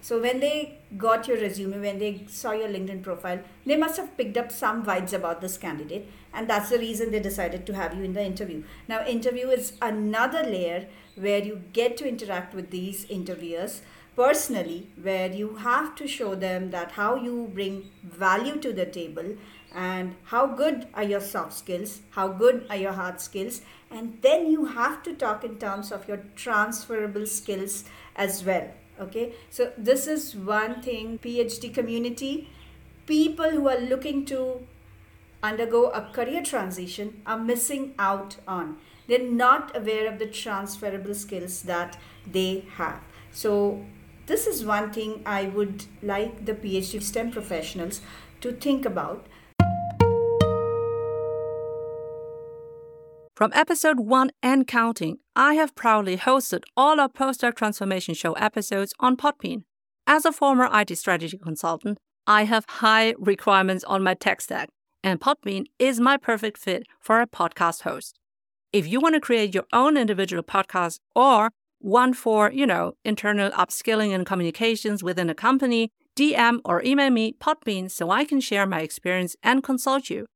so 0.00 0.20
when 0.20 0.40
they 0.40 0.78
got 0.96 1.26
your 1.26 1.38
resume, 1.38 1.80
when 1.80 1.98
they 1.98 2.24
saw 2.28 2.52
your 2.52 2.68
LinkedIn 2.68 3.02
profile, 3.02 3.40
they 3.66 3.76
must 3.76 3.96
have 3.96 4.16
picked 4.16 4.36
up 4.36 4.52
some 4.52 4.84
vibes 4.84 5.12
about 5.12 5.40
this 5.40 5.58
candidate, 5.58 6.08
and 6.32 6.48
that's 6.48 6.70
the 6.70 6.78
reason 6.78 7.10
they 7.10 7.20
decided 7.20 7.66
to 7.66 7.74
have 7.74 7.94
you 7.96 8.04
in 8.04 8.12
the 8.12 8.24
interview. 8.24 8.62
Now, 8.86 9.04
interview 9.04 9.48
is 9.48 9.72
another 9.82 10.42
layer 10.42 10.86
where 11.16 11.42
you 11.42 11.62
get 11.72 11.96
to 11.98 12.08
interact 12.08 12.54
with 12.54 12.70
these 12.70 13.04
interviewers 13.06 13.82
personally, 14.14 14.88
where 15.00 15.30
you 15.30 15.56
have 15.56 15.94
to 15.96 16.06
show 16.06 16.34
them 16.34 16.70
that 16.70 16.92
how 16.92 17.16
you 17.16 17.50
bring 17.52 17.90
value 18.02 18.56
to 18.58 18.72
the 18.72 18.86
table 18.86 19.36
and 19.74 20.14
how 20.24 20.46
good 20.46 20.86
are 20.94 21.04
your 21.04 21.20
soft 21.20 21.52
skills, 21.52 22.00
how 22.10 22.28
good 22.28 22.66
are 22.70 22.76
your 22.76 22.92
hard 22.92 23.20
skills, 23.20 23.62
and 23.90 24.18
then 24.22 24.50
you 24.50 24.64
have 24.64 25.02
to 25.02 25.12
talk 25.14 25.44
in 25.44 25.56
terms 25.56 25.92
of 25.92 26.08
your 26.08 26.22
transferable 26.34 27.26
skills 27.26 27.84
as 28.16 28.44
well 28.44 28.68
okay? 29.00 29.32
So 29.50 29.72
this 29.76 30.06
is 30.06 30.34
one 30.34 30.82
thing 30.82 31.18
phd 31.18 31.72
community. 31.74 32.48
People 33.06 33.50
who 33.50 33.68
are 33.68 33.80
looking 33.80 34.24
to 34.26 34.66
undergo 35.42 35.90
a 35.90 36.02
career 36.12 36.42
transition 36.42 37.22
are 37.26 37.38
missing 37.38 37.94
out 37.98 38.36
on. 38.46 38.76
They're 39.06 39.30
not 39.30 39.76
aware 39.76 40.12
of 40.12 40.18
the 40.18 40.26
transferable 40.26 41.14
skills 41.14 41.62
that 41.62 41.96
they 42.30 42.64
have. 42.76 43.00
So 43.30 43.84
this 44.28 44.46
is 44.46 44.64
one 44.70 44.92
thing 44.92 45.12
i 45.34 45.44
would 45.58 45.84
like 46.12 46.44
the 46.44 46.54
phd 46.62 47.02
stem 47.02 47.30
professionals 47.36 48.00
to 48.42 48.52
think 48.64 48.84
about 48.90 49.26
From 53.38 53.52
episode 53.54 54.00
1 54.00 54.32
and 54.42 54.66
counting, 54.66 55.18
I 55.36 55.54
have 55.54 55.76
proudly 55.76 56.16
hosted 56.16 56.64
all 56.76 56.98
our 56.98 57.08
postdoc 57.08 57.54
transformation 57.54 58.12
show 58.16 58.32
episodes 58.32 58.92
on 58.98 59.16
Podbean. 59.16 59.62
As 60.08 60.24
a 60.24 60.32
former 60.32 60.68
IT 60.72 60.98
strategy 60.98 61.38
consultant, 61.38 61.98
I 62.26 62.46
have 62.46 62.64
high 62.68 63.14
requirements 63.16 63.84
on 63.84 64.02
my 64.02 64.14
tech 64.14 64.40
stack, 64.40 64.70
and 65.04 65.20
Podbean 65.20 65.66
is 65.78 66.00
my 66.00 66.16
perfect 66.16 66.58
fit 66.58 66.82
for 66.98 67.20
a 67.20 67.28
podcast 67.28 67.82
host. 67.82 68.18
If 68.72 68.88
you 68.88 68.98
want 68.98 69.14
to 69.14 69.20
create 69.20 69.54
your 69.54 69.66
own 69.72 69.96
individual 69.96 70.42
podcast 70.42 70.98
or 71.14 71.50
one 71.78 72.14
for, 72.14 72.50
you 72.50 72.66
know, 72.66 72.94
internal 73.04 73.52
upskilling 73.52 74.12
and 74.12 74.26
communications 74.26 75.04
within 75.04 75.30
a 75.30 75.34
company, 75.36 75.92
DM 76.16 76.58
or 76.64 76.82
email 76.82 77.10
me 77.10 77.34
Podbean 77.34 77.88
so 77.88 78.10
I 78.10 78.24
can 78.24 78.40
share 78.40 78.66
my 78.66 78.80
experience 78.80 79.36
and 79.44 79.62
consult 79.62 80.10
you. 80.10 80.26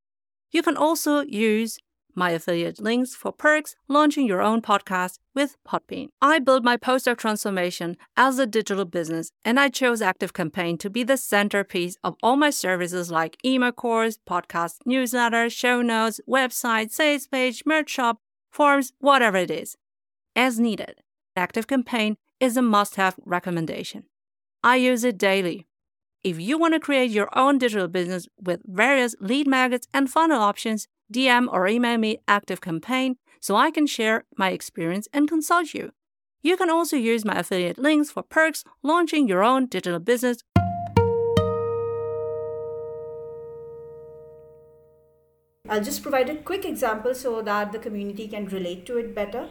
You 0.53 0.63
can 0.63 0.77
also 0.77 1.23
use 1.23 1.81
my 2.15 2.31
affiliate 2.31 2.81
links 2.81 3.15
for 3.15 3.33
perks 3.33 3.75
launching 3.89 4.27
your 4.27 4.41
own 4.41 4.63
podcast 4.63 5.19
with 5.35 5.57
Podbean. 5.67 6.09
I 6.21 6.39
built 6.39 6.65
my 6.65 6.77
postdoc 6.77 7.19
transformation 7.19 7.97
as 8.17 8.39
a 8.39 8.47
digital 8.47 8.85
business, 8.85 9.33
and 9.45 9.59
I 9.59 9.69
chose 9.69 10.01
ActiveCampaign 10.01 10.79
to 10.81 10.91
be 10.91 11.03
the 11.03 11.17
centerpiece 11.17 11.97
of 12.05 12.17
all 12.23 12.37
my 12.37 12.51
services 12.51 13.11
like 13.11 13.37
email 13.45 13.73
course, 13.73 14.19
podcast 14.29 14.77
newsletter, 14.85 15.49
show 15.51 15.83
notes, 15.83 16.21
website, 16.29 16.91
sales 16.91 17.27
page, 17.27 17.63
merch 17.67 17.91
shop, 17.91 18.19
forms, 18.51 18.93
whatever 18.99 19.39
it 19.39 19.51
is. 19.51 19.77
As 20.37 20.59
needed, 20.59 21.01
ActiveCampaign 21.37 22.17
is 22.41 22.57
a 22.57 22.63
must 22.63 22.97
have 22.97 23.17
recommendation. 23.25 24.05
I 24.63 24.77
use 24.77 25.05
it 25.05 25.19
daily. 25.19 25.67
If 26.25 26.39
you 26.41 26.57
want 26.57 26.75
to 26.75 26.81
create 26.81 27.11
your 27.11 27.29
own 27.37 27.59
digital 27.59 27.89
business 27.89 28.29
with 28.41 28.61
various 28.65 29.17
lead 29.21 29.49
magnets 29.49 29.89
and 29.93 30.09
funnel 30.09 30.41
options, 30.41 30.87
DM 31.13 31.47
or 31.53 31.69
email 31.69 31.99
me 31.99 32.19
ActiveCampaign 32.27 33.17
so 33.41 33.55
I 33.57 33.71
can 33.71 33.87
share 33.87 34.25
my 34.37 34.51
experience 34.51 35.09
and 35.13 35.29
consult 35.29 35.75
you. 35.75 35.93
You 36.43 36.57
can 36.57 36.71
also 36.71 36.97
use 36.97 37.25
my 37.25 37.39
affiliate 37.39 37.79
links 37.79 38.11
for 38.11 38.23
perks 38.23 38.65
launching 38.83 39.29
your 39.29 39.45
own 39.45 39.67
digital 39.67 40.01
business. 40.01 40.39
I'll 45.69 45.83
just 45.83 46.03
provide 46.03 46.29
a 46.29 46.37
quick 46.37 46.65
example 46.65 47.15
so 47.15 47.41
that 47.43 47.73
the 47.73 47.79
community 47.79 48.27
can 48.29 48.47
relate 48.47 48.85
to 48.87 48.99
it 48.99 49.15
better 49.15 49.49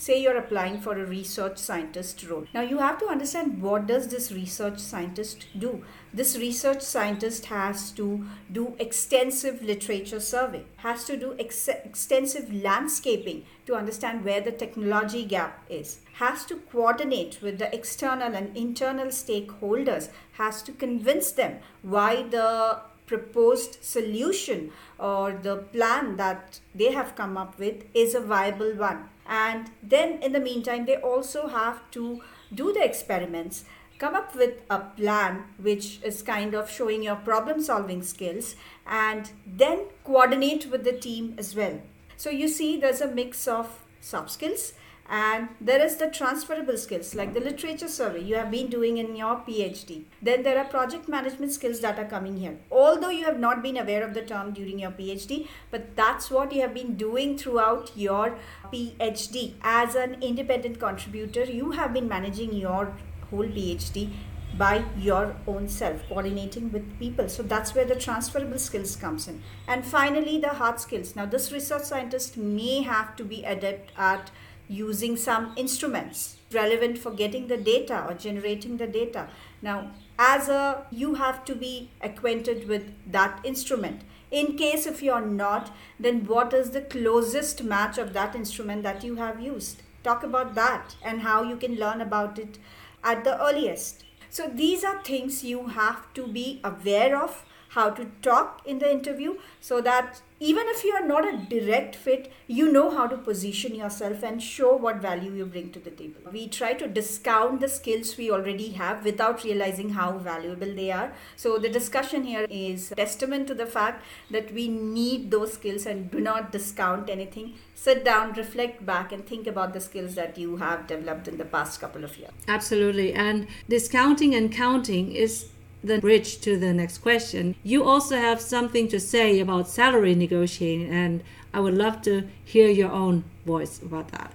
say 0.00 0.20
you're 0.22 0.38
applying 0.38 0.80
for 0.80 0.98
a 0.98 1.04
research 1.04 1.58
scientist 1.58 2.26
role. 2.26 2.46
Now 2.54 2.62
you 2.62 2.78
have 2.78 2.98
to 3.00 3.08
understand 3.08 3.60
what 3.60 3.86
does 3.86 4.08
this 4.08 4.32
research 4.32 4.78
scientist 4.78 5.46
do? 5.58 5.84
This 6.14 6.38
research 6.38 6.80
scientist 6.80 7.46
has 7.46 7.90
to 7.92 8.24
do 8.50 8.74
extensive 8.78 9.62
literature 9.62 10.18
survey 10.18 10.64
has 10.78 11.04
to 11.04 11.16
do 11.16 11.36
ex- 11.38 11.68
extensive 11.68 12.52
landscaping 12.52 13.44
to 13.66 13.74
understand 13.74 14.24
where 14.24 14.40
the 14.40 14.52
technology 14.52 15.24
gap 15.24 15.62
is 15.68 15.98
has 16.14 16.46
to 16.46 16.56
coordinate 16.72 17.38
with 17.42 17.58
the 17.58 17.72
external 17.74 18.34
and 18.34 18.56
internal 18.56 19.06
stakeholders 19.08 20.08
has 20.32 20.62
to 20.62 20.72
convince 20.72 21.30
them 21.32 21.58
why 21.82 22.22
the 22.30 22.80
proposed 23.06 23.78
solution 23.84 24.70
or 24.98 25.32
the 25.42 25.56
plan 25.74 26.16
that 26.16 26.60
they 26.74 26.92
have 26.92 27.14
come 27.14 27.36
up 27.36 27.58
with 27.58 27.84
is 27.92 28.14
a 28.14 28.20
viable 28.20 28.74
one 28.74 29.08
and 29.30 29.70
then 29.82 30.20
in 30.22 30.32
the 30.32 30.40
meantime 30.40 30.84
they 30.84 30.96
also 30.96 31.46
have 31.46 31.88
to 31.92 32.20
do 32.52 32.72
the 32.72 32.84
experiments 32.84 33.64
come 34.00 34.14
up 34.14 34.34
with 34.34 34.62
a 34.70 34.78
plan 34.96 35.44
which 35.58 36.00
is 36.02 36.22
kind 36.22 36.54
of 36.54 36.70
showing 36.70 37.02
your 37.02 37.16
problem 37.16 37.62
solving 37.62 38.02
skills 38.02 38.56
and 38.86 39.30
then 39.46 39.84
coordinate 40.04 40.70
with 40.70 40.84
the 40.84 40.92
team 40.92 41.34
as 41.38 41.54
well. 41.54 41.80
So 42.16 42.30
you 42.30 42.48
see 42.48 42.78
there's 42.78 43.02
a 43.02 43.06
mix 43.06 43.46
of 43.46 43.84
soft 44.00 44.30
skills 44.30 44.72
and 45.10 45.48
there 45.60 45.84
is 45.84 45.96
the 45.96 46.06
transferable 46.06 46.76
skills 46.76 47.14
like 47.16 47.34
the 47.34 47.40
literature 47.40 47.88
survey 47.88 48.20
you 48.22 48.36
have 48.36 48.50
been 48.50 48.68
doing 48.68 48.98
in 48.98 49.16
your 49.16 49.34
phd 49.46 50.04
then 50.22 50.44
there 50.44 50.56
are 50.56 50.64
project 50.64 51.08
management 51.08 51.52
skills 51.52 51.80
that 51.80 51.98
are 51.98 52.04
coming 52.04 52.36
here. 52.36 52.56
Although 52.70 53.10
you 53.10 53.24
have 53.24 53.40
not 53.40 53.62
been 53.62 53.76
aware 53.76 54.04
of 54.04 54.14
the 54.14 54.22
term 54.22 54.52
during 54.52 54.78
your 54.78 54.92
phd 54.92 55.48
but 55.70 55.96
that's 55.96 56.30
what 56.30 56.52
you 56.52 56.60
have 56.60 56.74
been 56.74 56.94
doing 56.96 57.36
throughout 57.36 57.90
your 57.96 58.38
phd 58.72 59.54
as 59.62 59.94
an 59.96 60.22
independent 60.22 60.78
contributor 60.78 61.44
you 61.44 61.72
have 61.72 61.92
been 61.92 62.08
managing 62.08 62.52
your 62.54 62.92
whole 63.30 63.44
phd 63.44 64.10
by 64.58 64.84
your 64.98 65.36
own 65.46 65.68
self 65.68 66.06
coordinating 66.08 66.72
with 66.72 66.98
people. 66.98 67.28
So 67.28 67.42
that's 67.42 67.74
where 67.74 67.84
the 67.84 67.94
transferable 67.94 68.58
skills 68.58 68.96
comes 68.96 69.28
in. 69.28 69.42
And 69.68 69.84
finally 69.84 70.38
the 70.38 70.48
hard 70.48 70.80
skills. 70.80 71.14
Now 71.14 71.26
this 71.26 71.52
research 71.52 71.84
scientist 71.84 72.36
may 72.36 72.82
have 72.82 73.16
to 73.16 73.24
be 73.24 73.44
adept 73.44 73.92
at 73.96 74.30
using 74.70 75.16
some 75.16 75.52
instruments 75.56 76.36
relevant 76.52 76.96
for 76.96 77.10
getting 77.10 77.48
the 77.48 77.56
data 77.56 78.04
or 78.08 78.14
generating 78.14 78.76
the 78.76 78.86
data. 78.86 79.28
Now, 79.60 79.90
as 80.18 80.48
a 80.48 80.86
you 80.90 81.14
have 81.14 81.44
to 81.46 81.54
be 81.54 81.90
acquainted 82.00 82.68
with 82.68 82.92
that 83.10 83.40
instrument. 83.44 84.02
In 84.30 84.56
case 84.56 84.86
if 84.86 85.02
you're 85.02 85.26
not, 85.26 85.74
then 85.98 86.24
what 86.24 86.54
is 86.54 86.70
the 86.70 86.82
closest 86.82 87.64
match 87.64 87.98
of 87.98 88.12
that 88.12 88.36
instrument 88.36 88.84
that 88.84 89.02
you 89.02 89.16
have 89.16 89.40
used? 89.40 89.82
Talk 90.04 90.22
about 90.22 90.54
that 90.54 90.94
and 91.02 91.22
how 91.22 91.42
you 91.42 91.56
can 91.56 91.74
learn 91.74 92.00
about 92.00 92.38
it 92.38 92.58
at 93.02 93.24
the 93.24 93.42
earliest. 93.44 94.04
So 94.28 94.48
these 94.48 94.84
are 94.84 95.02
things 95.02 95.42
you 95.42 95.66
have 95.66 96.14
to 96.14 96.28
be 96.28 96.60
aware 96.62 97.20
of 97.20 97.44
how 97.70 97.90
to 97.90 98.06
talk 98.22 98.62
in 98.64 98.78
the 98.78 98.90
interview 98.90 99.38
so 99.60 99.80
that 99.80 100.22
even 100.40 100.64
if 100.68 100.84
you 100.84 100.92
are 100.92 101.06
not 101.06 101.28
a 101.28 101.36
direct 101.36 101.94
fit, 101.94 102.32
you 102.46 102.72
know 102.72 102.90
how 102.90 103.06
to 103.06 103.18
position 103.18 103.74
yourself 103.74 104.22
and 104.22 104.42
show 104.42 104.74
what 104.74 104.96
value 104.96 105.32
you 105.32 105.44
bring 105.44 105.70
to 105.70 105.78
the 105.78 105.90
table. 105.90 106.30
We 106.32 106.48
try 106.48 106.72
to 106.72 106.88
discount 106.88 107.60
the 107.60 107.68
skills 107.68 108.16
we 108.16 108.30
already 108.30 108.70
have 108.70 109.04
without 109.04 109.44
realizing 109.44 109.90
how 109.90 110.16
valuable 110.16 110.74
they 110.74 110.90
are. 110.90 111.12
So 111.36 111.58
the 111.58 111.68
discussion 111.68 112.24
here 112.24 112.46
is 112.48 112.90
testament 112.96 113.48
to 113.48 113.54
the 113.54 113.66
fact 113.66 114.02
that 114.30 114.50
we 114.54 114.68
need 114.68 115.30
those 115.30 115.52
skills 115.52 115.84
and 115.84 116.10
do 116.10 116.20
not 116.20 116.52
discount 116.52 117.10
anything. 117.10 117.58
Sit 117.74 118.02
down, 118.02 118.32
reflect 118.32 118.84
back, 118.86 119.12
and 119.12 119.26
think 119.26 119.46
about 119.46 119.74
the 119.74 119.80
skills 119.80 120.14
that 120.14 120.38
you 120.38 120.56
have 120.56 120.86
developed 120.86 121.28
in 121.28 121.36
the 121.36 121.44
past 121.44 121.80
couple 121.82 122.02
of 122.02 122.16
years. 122.16 122.32
Absolutely. 122.48 123.12
And 123.12 123.46
discounting 123.68 124.34
and 124.34 124.50
counting 124.50 125.12
is 125.12 125.50
the 125.82 125.98
bridge 126.00 126.40
to 126.40 126.58
the 126.58 126.72
next 126.72 126.98
question. 126.98 127.54
You 127.62 127.84
also 127.84 128.16
have 128.16 128.40
something 128.40 128.88
to 128.88 129.00
say 129.00 129.40
about 129.40 129.68
salary 129.68 130.14
negotiating, 130.14 130.90
and 130.90 131.22
I 131.52 131.60
would 131.60 131.74
love 131.74 132.02
to 132.02 132.28
hear 132.44 132.68
your 132.68 132.90
own 132.90 133.24
voice 133.46 133.80
about 133.80 134.08
that. 134.12 134.32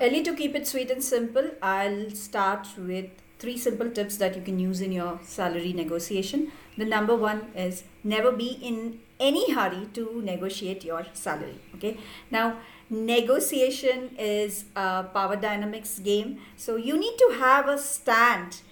Ellie, 0.00 0.22
to 0.22 0.34
keep 0.34 0.54
it 0.54 0.66
sweet 0.66 0.90
and 0.90 1.02
simple, 1.04 1.50
I'll 1.62 2.10
start 2.10 2.66
with 2.78 3.10
three 3.38 3.56
simple 3.56 3.90
tips 3.90 4.16
that 4.18 4.36
you 4.36 4.42
can 4.42 4.58
use 4.58 4.80
in 4.80 4.92
your 4.92 5.18
salary 5.22 5.72
negotiation. 5.72 6.52
The 6.76 6.84
number 6.84 7.16
one 7.16 7.48
is 7.54 7.84
never 8.04 8.32
be 8.32 8.58
in 8.62 9.00
any 9.18 9.52
hurry 9.52 9.86
to 9.94 10.22
negotiate 10.22 10.84
your 10.84 11.06
salary. 11.12 11.58
Okay. 11.74 11.98
Now, 12.30 12.58
negotiation 12.88 14.16
is 14.18 14.64
a 14.74 15.04
power 15.04 15.36
dynamics 15.36 15.98
game. 15.98 16.40
So 16.56 16.76
you 16.76 16.98
need 16.98 17.16
to 17.18 17.36
have 17.38 17.68
a 17.68 17.78
stand 17.78 18.62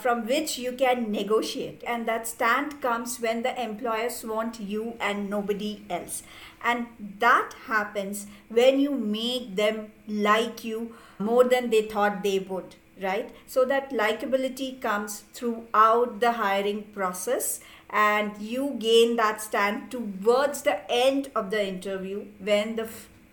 from 0.00 0.26
which 0.26 0.58
you 0.58 0.72
can 0.72 1.10
negotiate. 1.12 1.82
And 1.86 2.06
that 2.06 2.26
stand 2.26 2.80
comes 2.80 3.18
when 3.20 3.42
the 3.42 3.60
employers 3.60 4.24
want 4.24 4.60
you 4.60 4.94
and 5.00 5.28
nobody 5.28 5.82
else. 5.90 6.22
And 6.62 6.86
that 7.18 7.54
happens 7.66 8.26
when 8.48 8.80
you 8.80 8.90
make 8.90 9.56
them 9.56 9.92
like 10.06 10.64
you 10.64 10.94
more 11.18 11.44
than 11.44 11.70
they 11.70 11.82
thought 11.82 12.22
they 12.22 12.38
would, 12.38 12.76
right? 13.02 13.30
So 13.46 13.64
that 13.64 13.90
likability 13.90 14.80
comes 14.80 15.24
throughout 15.32 16.20
the 16.20 16.32
hiring 16.32 16.84
process 16.94 17.60
and 17.90 18.36
you 18.40 18.76
gain 18.78 19.16
that 19.16 19.40
stand 19.40 19.90
towards 19.90 20.62
the 20.62 20.90
end 20.90 21.30
of 21.34 21.50
the 21.50 21.66
interview 21.66 22.26
when 22.38 22.76
the 22.76 22.88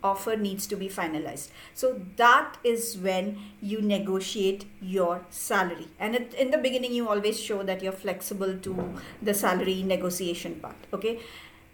offer 0.10 0.36
needs 0.36 0.68
to 0.68 0.76
be 0.76 0.89
finalized. 0.89 1.50
So 1.74 2.02
that 2.18 2.58
is 2.63 2.98
when 2.98 3.38
you 3.62 3.82
negotiate 3.82 4.65
your 4.82 5.26
salary. 5.30 5.88
And 6.00 6.15
it, 6.15 6.34
in 6.34 6.52
the 6.52 6.58
beginning, 6.58 6.94
you 6.94 7.10
always 7.15 7.39
show 7.39 7.63
that 7.63 7.82
you're 7.82 8.00
flexible 8.06 8.58
to 8.68 8.94
the 9.22 9.34
salary 9.34 9.82
negotiation 9.84 10.56
part. 10.56 10.76
Okay. 10.94 11.20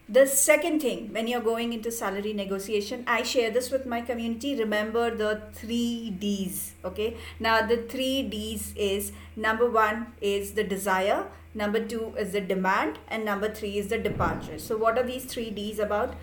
The 0.09 0.25
second 0.27 0.81
thing, 0.81 1.13
when 1.13 1.27
you're 1.27 1.39
going 1.41 1.71
into 1.71 1.89
salary 1.89 2.33
negotiation, 2.33 3.03
I 3.07 3.23
share 3.23 3.49
this 3.49 3.71
with 3.71 3.85
my 3.85 4.01
community. 4.01 4.57
Remember 4.59 5.03
the 5.09 5.43
three 5.53 6.09
D's. 6.23 6.73
Okay. 6.83 7.15
Now, 7.39 7.61
the 7.65 7.77
three 7.93 8.23
D's 8.23 8.73
is 8.75 9.13
number 9.37 9.69
one 9.71 10.07
is 10.19 10.51
the 10.51 10.65
desire, 10.65 11.27
number 11.53 11.85
two 11.93 12.13
is 12.17 12.33
the 12.33 12.41
demand, 12.41 12.99
and 13.07 13.23
number 13.23 13.53
three 13.53 13.77
is 13.77 13.87
the 13.87 13.99
departure. 14.09 14.59
So, 14.59 14.75
what 14.75 14.97
are 14.97 15.07
these 15.13 15.23
three 15.23 15.49
D's 15.49 15.79
about? 15.79 16.15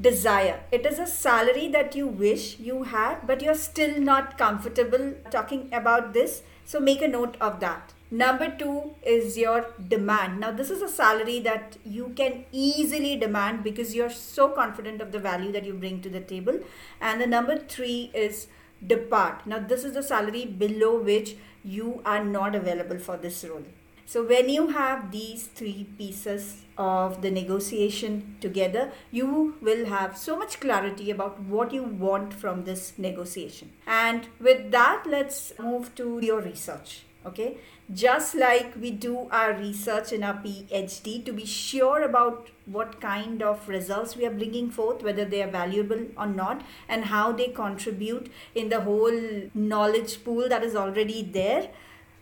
Desire. 0.00 0.60
It 0.72 0.86
is 0.86 0.98
a 0.98 1.06
salary 1.06 1.68
that 1.68 1.94
you 1.94 2.06
wish 2.06 2.58
you 2.58 2.82
had, 2.84 3.26
but 3.26 3.42
you're 3.42 3.54
still 3.54 4.00
not 4.00 4.36
comfortable 4.38 5.14
talking 5.30 5.68
about 5.72 6.12
this. 6.12 6.42
So 6.64 6.80
make 6.80 7.02
a 7.02 7.08
note 7.08 7.36
of 7.40 7.60
that. 7.60 7.92
Number 8.10 8.48
two 8.48 8.94
is 9.04 9.36
your 9.36 9.66
demand. 9.88 10.40
Now, 10.40 10.52
this 10.52 10.70
is 10.70 10.82
a 10.82 10.88
salary 10.88 11.40
that 11.40 11.76
you 11.84 12.12
can 12.16 12.44
easily 12.52 13.16
demand 13.16 13.64
because 13.64 13.94
you're 13.94 14.10
so 14.10 14.48
confident 14.48 15.00
of 15.00 15.10
the 15.10 15.18
value 15.18 15.52
that 15.52 15.64
you 15.64 15.74
bring 15.74 16.00
to 16.02 16.08
the 16.08 16.20
table. 16.20 16.60
And 17.00 17.20
the 17.20 17.26
number 17.26 17.58
three 17.58 18.10
is 18.14 18.46
depart. 18.86 19.46
Now, 19.46 19.58
this 19.58 19.84
is 19.84 19.94
the 19.94 20.02
salary 20.02 20.44
below 20.44 21.00
which 21.00 21.36
you 21.64 22.02
are 22.04 22.22
not 22.22 22.54
available 22.54 22.98
for 22.98 23.16
this 23.16 23.44
role. 23.44 23.64
So 24.06 24.24
when 24.24 24.48
you 24.48 24.68
have 24.68 25.10
these 25.10 25.46
three 25.46 25.88
pieces 25.96 26.63
of 26.76 27.22
the 27.22 27.30
negotiation 27.30 28.36
together, 28.40 28.92
you 29.10 29.54
will 29.60 29.86
have 29.86 30.16
so 30.16 30.36
much 30.36 30.60
clarity 30.60 31.10
about 31.10 31.40
what 31.40 31.72
you 31.72 31.82
want 31.82 32.34
from 32.34 32.64
this 32.64 32.92
negotiation. 32.98 33.72
And 33.86 34.28
with 34.40 34.70
that, 34.72 35.04
let's 35.06 35.52
move 35.58 35.94
to 35.96 36.18
your 36.22 36.40
research. 36.40 37.04
Okay, 37.26 37.56
just 37.92 38.34
like 38.34 38.74
we 38.78 38.90
do 38.90 39.28
our 39.30 39.54
research 39.54 40.12
in 40.12 40.22
our 40.22 40.34
PhD 40.34 41.24
to 41.24 41.32
be 41.32 41.46
sure 41.46 42.02
about 42.02 42.48
what 42.66 43.00
kind 43.00 43.42
of 43.42 43.66
results 43.66 44.14
we 44.14 44.26
are 44.26 44.30
bringing 44.30 44.70
forth, 44.70 45.02
whether 45.02 45.24
they 45.24 45.42
are 45.42 45.50
valuable 45.50 46.06
or 46.18 46.26
not, 46.26 46.62
and 46.86 47.06
how 47.06 47.32
they 47.32 47.48
contribute 47.48 48.30
in 48.54 48.68
the 48.68 48.82
whole 48.82 49.48
knowledge 49.54 50.22
pool 50.22 50.50
that 50.50 50.62
is 50.62 50.76
already 50.76 51.22
there 51.22 51.70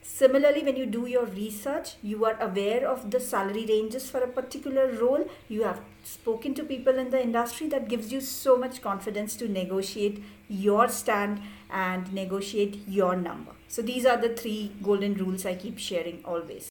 Similarly, 0.04 0.64
when 0.64 0.76
you 0.76 0.86
do 0.86 1.06
your 1.06 1.26
research, 1.26 1.94
you 2.02 2.24
are 2.24 2.36
aware 2.40 2.88
of 2.88 3.12
the 3.12 3.20
salary 3.20 3.64
ranges 3.66 4.10
for 4.10 4.18
a 4.18 4.26
particular 4.26 4.90
role. 4.90 5.28
You 5.48 5.62
have 5.62 5.80
spoken 6.02 6.54
to 6.54 6.64
people 6.64 6.98
in 6.98 7.10
the 7.10 7.22
industry 7.22 7.68
that 7.68 7.88
gives 7.88 8.12
you 8.12 8.20
so 8.20 8.56
much 8.56 8.82
confidence 8.82 9.36
to 9.36 9.46
negotiate 9.46 10.20
your 10.48 10.88
stand 10.88 11.40
and 11.70 12.12
negotiate 12.12 12.80
your 12.88 13.14
number. 13.14 13.52
So, 13.68 13.80
these 13.80 14.04
are 14.04 14.16
the 14.16 14.30
three 14.30 14.72
golden 14.82 15.14
rules 15.14 15.46
I 15.46 15.54
keep 15.54 15.78
sharing 15.78 16.24
always. 16.24 16.68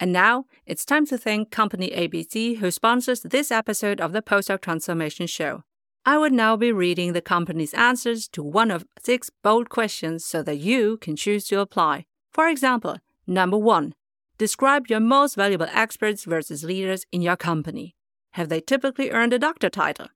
And 0.00 0.12
now 0.12 0.46
it's 0.66 0.84
time 0.84 1.06
to 1.06 1.16
thank 1.16 1.52
Company 1.52 1.90
ABC, 1.90 2.56
who 2.58 2.72
sponsors 2.72 3.20
this 3.20 3.52
episode 3.52 4.00
of 4.00 4.12
the 4.12 4.20
Postdoc 4.20 4.62
Transformation 4.62 5.28
Show. 5.28 5.62
I 6.08 6.18
would 6.18 6.32
now 6.32 6.56
be 6.56 6.70
reading 6.70 7.14
the 7.14 7.20
company's 7.20 7.74
answers 7.74 8.28
to 8.28 8.40
one 8.40 8.70
of 8.70 8.86
six 9.02 9.28
bold 9.42 9.68
questions 9.70 10.24
so 10.24 10.40
that 10.44 10.58
you 10.58 10.98
can 10.98 11.16
choose 11.16 11.48
to 11.48 11.58
apply. 11.58 12.06
For 12.32 12.48
example, 12.48 12.98
number 13.26 13.58
one, 13.58 13.92
describe 14.38 14.86
your 14.86 15.00
most 15.00 15.34
valuable 15.34 15.66
experts 15.72 16.22
versus 16.22 16.62
leaders 16.62 17.04
in 17.10 17.22
your 17.22 17.36
company. 17.36 17.96
Have 18.34 18.50
they 18.50 18.60
typically 18.60 19.10
earned 19.10 19.32
a 19.32 19.38
doctor 19.40 19.68
title? 19.68 20.06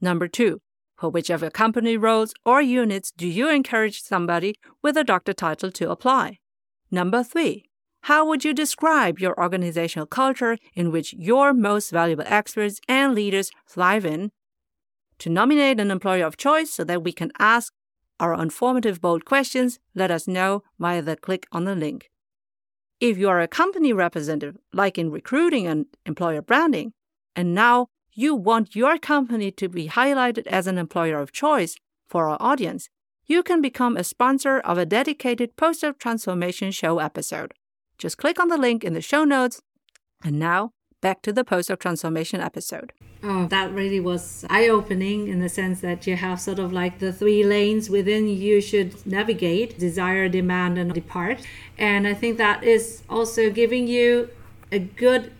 Number 0.00 0.26
two, 0.26 0.62
for 0.96 1.10
which 1.10 1.30
of 1.30 1.42
your 1.42 1.52
company 1.52 1.96
roles 1.96 2.34
or 2.44 2.60
units 2.60 3.12
do 3.12 3.28
you 3.28 3.48
encourage 3.48 4.02
somebody 4.02 4.56
with 4.82 4.96
a 4.96 5.04
doctor 5.04 5.32
title 5.32 5.70
to 5.70 5.92
apply? 5.92 6.40
Number 6.90 7.22
three, 7.22 7.66
how 8.02 8.26
would 8.26 8.44
you 8.44 8.52
describe 8.52 9.20
your 9.20 9.38
organizational 9.40 10.06
culture 10.06 10.58
in 10.74 10.90
which 10.90 11.12
your 11.12 11.54
most 11.54 11.92
valuable 11.92 12.24
experts 12.26 12.80
and 12.88 13.14
leaders 13.14 13.52
thrive 13.68 14.04
in 14.04 14.32
to 15.18 15.30
nominate 15.30 15.80
an 15.80 15.90
employer 15.90 16.26
of 16.26 16.36
choice 16.36 16.72
so 16.72 16.84
that 16.84 17.02
we 17.02 17.12
can 17.12 17.32
ask 17.38 17.72
our 18.18 18.34
informative 18.34 19.00
bold 19.00 19.24
questions, 19.24 19.78
let 19.94 20.10
us 20.10 20.26
know 20.26 20.62
via 20.78 21.02
the 21.02 21.16
click 21.16 21.46
on 21.52 21.64
the 21.64 21.74
link. 21.74 22.10
If 23.00 23.18
you 23.18 23.28
are 23.28 23.40
a 23.40 23.48
company 23.48 23.92
representative, 23.92 24.56
like 24.72 24.96
in 24.96 25.10
recruiting 25.10 25.66
and 25.66 25.86
employer 26.06 26.40
branding, 26.40 26.92
and 27.34 27.54
now 27.54 27.88
you 28.12 28.34
want 28.34 28.74
your 28.74 28.98
company 28.98 29.50
to 29.52 29.68
be 29.68 29.88
highlighted 29.88 30.46
as 30.46 30.66
an 30.66 30.78
employer 30.78 31.20
of 31.20 31.32
choice 31.32 31.76
for 32.08 32.28
our 32.28 32.38
audience, 32.40 32.88
you 33.26 33.42
can 33.42 33.60
become 33.60 33.96
a 33.96 34.04
sponsor 34.04 34.58
of 34.60 34.78
a 34.78 34.86
dedicated 34.86 35.56
Postdoc 35.56 35.98
Transformation 35.98 36.70
Show 36.70 36.98
episode. 36.98 37.52
Just 37.98 38.16
click 38.16 38.40
on 38.40 38.48
the 38.48 38.56
link 38.56 38.84
in 38.84 38.94
the 38.94 39.02
show 39.02 39.24
notes. 39.24 39.60
And 40.24 40.38
now, 40.38 40.70
back 41.00 41.22
to 41.22 41.32
the 41.32 41.44
Postdoc 41.44 41.78
Transformation 41.78 42.40
episode. 42.40 42.92
Oh, 43.22 43.46
that 43.46 43.72
really 43.72 44.00
was 44.00 44.44
eye 44.50 44.68
opening 44.68 45.28
in 45.28 45.40
the 45.40 45.48
sense 45.48 45.80
that 45.80 46.06
you 46.06 46.16
have 46.16 46.40
sort 46.40 46.58
of 46.58 46.72
like 46.72 46.98
the 46.98 47.12
three 47.12 47.42
lanes 47.44 47.88
within 47.90 48.28
you 48.28 48.60
should 48.60 49.06
navigate 49.06 49.78
desire, 49.78 50.28
demand, 50.28 50.78
and 50.78 50.92
depart. 50.92 51.40
And 51.78 52.06
I 52.06 52.14
think 52.14 52.38
that 52.38 52.62
is 52.62 53.02
also 53.08 53.50
giving 53.50 53.86
you 53.88 54.30
a 54.70 54.78
good 54.78 55.32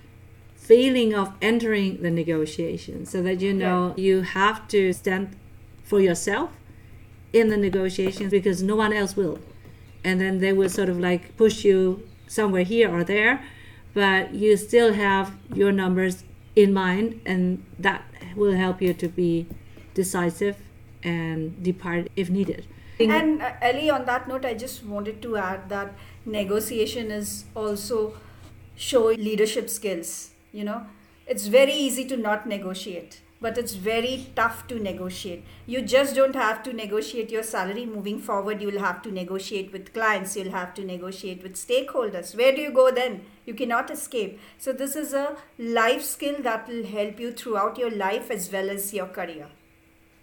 feeling 0.56 1.14
of 1.14 1.32
entering 1.40 2.02
the 2.02 2.10
negotiation 2.10 3.06
so 3.06 3.22
that 3.22 3.40
you 3.40 3.52
know 3.54 3.94
yeah. 3.96 4.04
you 4.04 4.22
have 4.22 4.66
to 4.68 4.92
stand 4.92 5.36
for 5.84 6.00
yourself 6.00 6.50
in 7.32 7.48
the 7.48 7.56
negotiations 7.56 8.30
because 8.30 8.62
no 8.62 8.74
one 8.74 8.92
else 8.92 9.16
will. 9.16 9.38
And 10.02 10.20
then 10.20 10.38
they 10.38 10.52
will 10.52 10.68
sort 10.68 10.88
of 10.88 10.98
like 10.98 11.36
push 11.36 11.64
you 11.64 12.08
somewhere 12.26 12.64
here 12.64 12.92
or 12.92 13.04
there, 13.04 13.44
but 13.96 14.34
you 14.34 14.56
still 14.58 14.92
have 14.92 15.34
your 15.54 15.72
numbers 15.72 16.22
in 16.54 16.72
mind, 16.74 17.18
and 17.24 17.64
that 17.78 18.04
will 18.36 18.52
help 18.52 18.82
you 18.82 18.92
to 18.92 19.08
be 19.08 19.46
decisive 19.94 20.56
and 21.02 21.62
depart 21.62 22.08
if 22.14 22.28
needed. 22.28 22.66
And 23.00 23.40
uh, 23.40 23.52
Ellie, 23.62 23.88
on 23.88 24.04
that 24.04 24.28
note, 24.28 24.44
I 24.44 24.52
just 24.52 24.84
wanted 24.84 25.22
to 25.22 25.38
add 25.38 25.70
that 25.70 25.94
negotiation 26.26 27.10
is 27.10 27.46
also 27.54 28.18
showing 28.74 29.18
leadership 29.18 29.70
skills. 29.70 30.30
You 30.52 30.64
know, 30.64 30.86
it's 31.26 31.46
very 31.46 31.72
easy 31.72 32.04
to 32.08 32.18
not 32.18 32.46
negotiate 32.46 33.22
but 33.40 33.58
it's 33.58 33.74
very 33.74 34.26
tough 34.34 34.66
to 34.68 34.78
negotiate. 34.78 35.44
You 35.66 35.82
just 35.82 36.14
don't 36.14 36.34
have 36.34 36.62
to 36.64 36.72
negotiate 36.72 37.30
your 37.30 37.42
salary 37.42 37.84
moving 37.84 38.18
forward. 38.18 38.62
You'll 38.62 38.80
have 38.80 39.02
to 39.02 39.12
negotiate 39.12 39.72
with 39.72 39.92
clients, 39.92 40.36
you'll 40.36 40.52
have 40.52 40.74
to 40.74 40.84
negotiate 40.84 41.42
with 41.42 41.54
stakeholders. 41.54 42.36
Where 42.36 42.54
do 42.54 42.60
you 42.60 42.70
go 42.70 42.90
then? 42.90 43.22
You 43.44 43.54
cannot 43.54 43.90
escape. 43.90 44.40
So, 44.58 44.72
this 44.72 44.96
is 44.96 45.12
a 45.12 45.36
life 45.58 46.02
skill 46.02 46.42
that 46.42 46.66
will 46.68 46.84
help 46.86 47.20
you 47.20 47.32
throughout 47.32 47.78
your 47.78 47.90
life 47.90 48.30
as 48.30 48.50
well 48.50 48.70
as 48.70 48.92
your 48.92 49.06
career. 49.06 49.48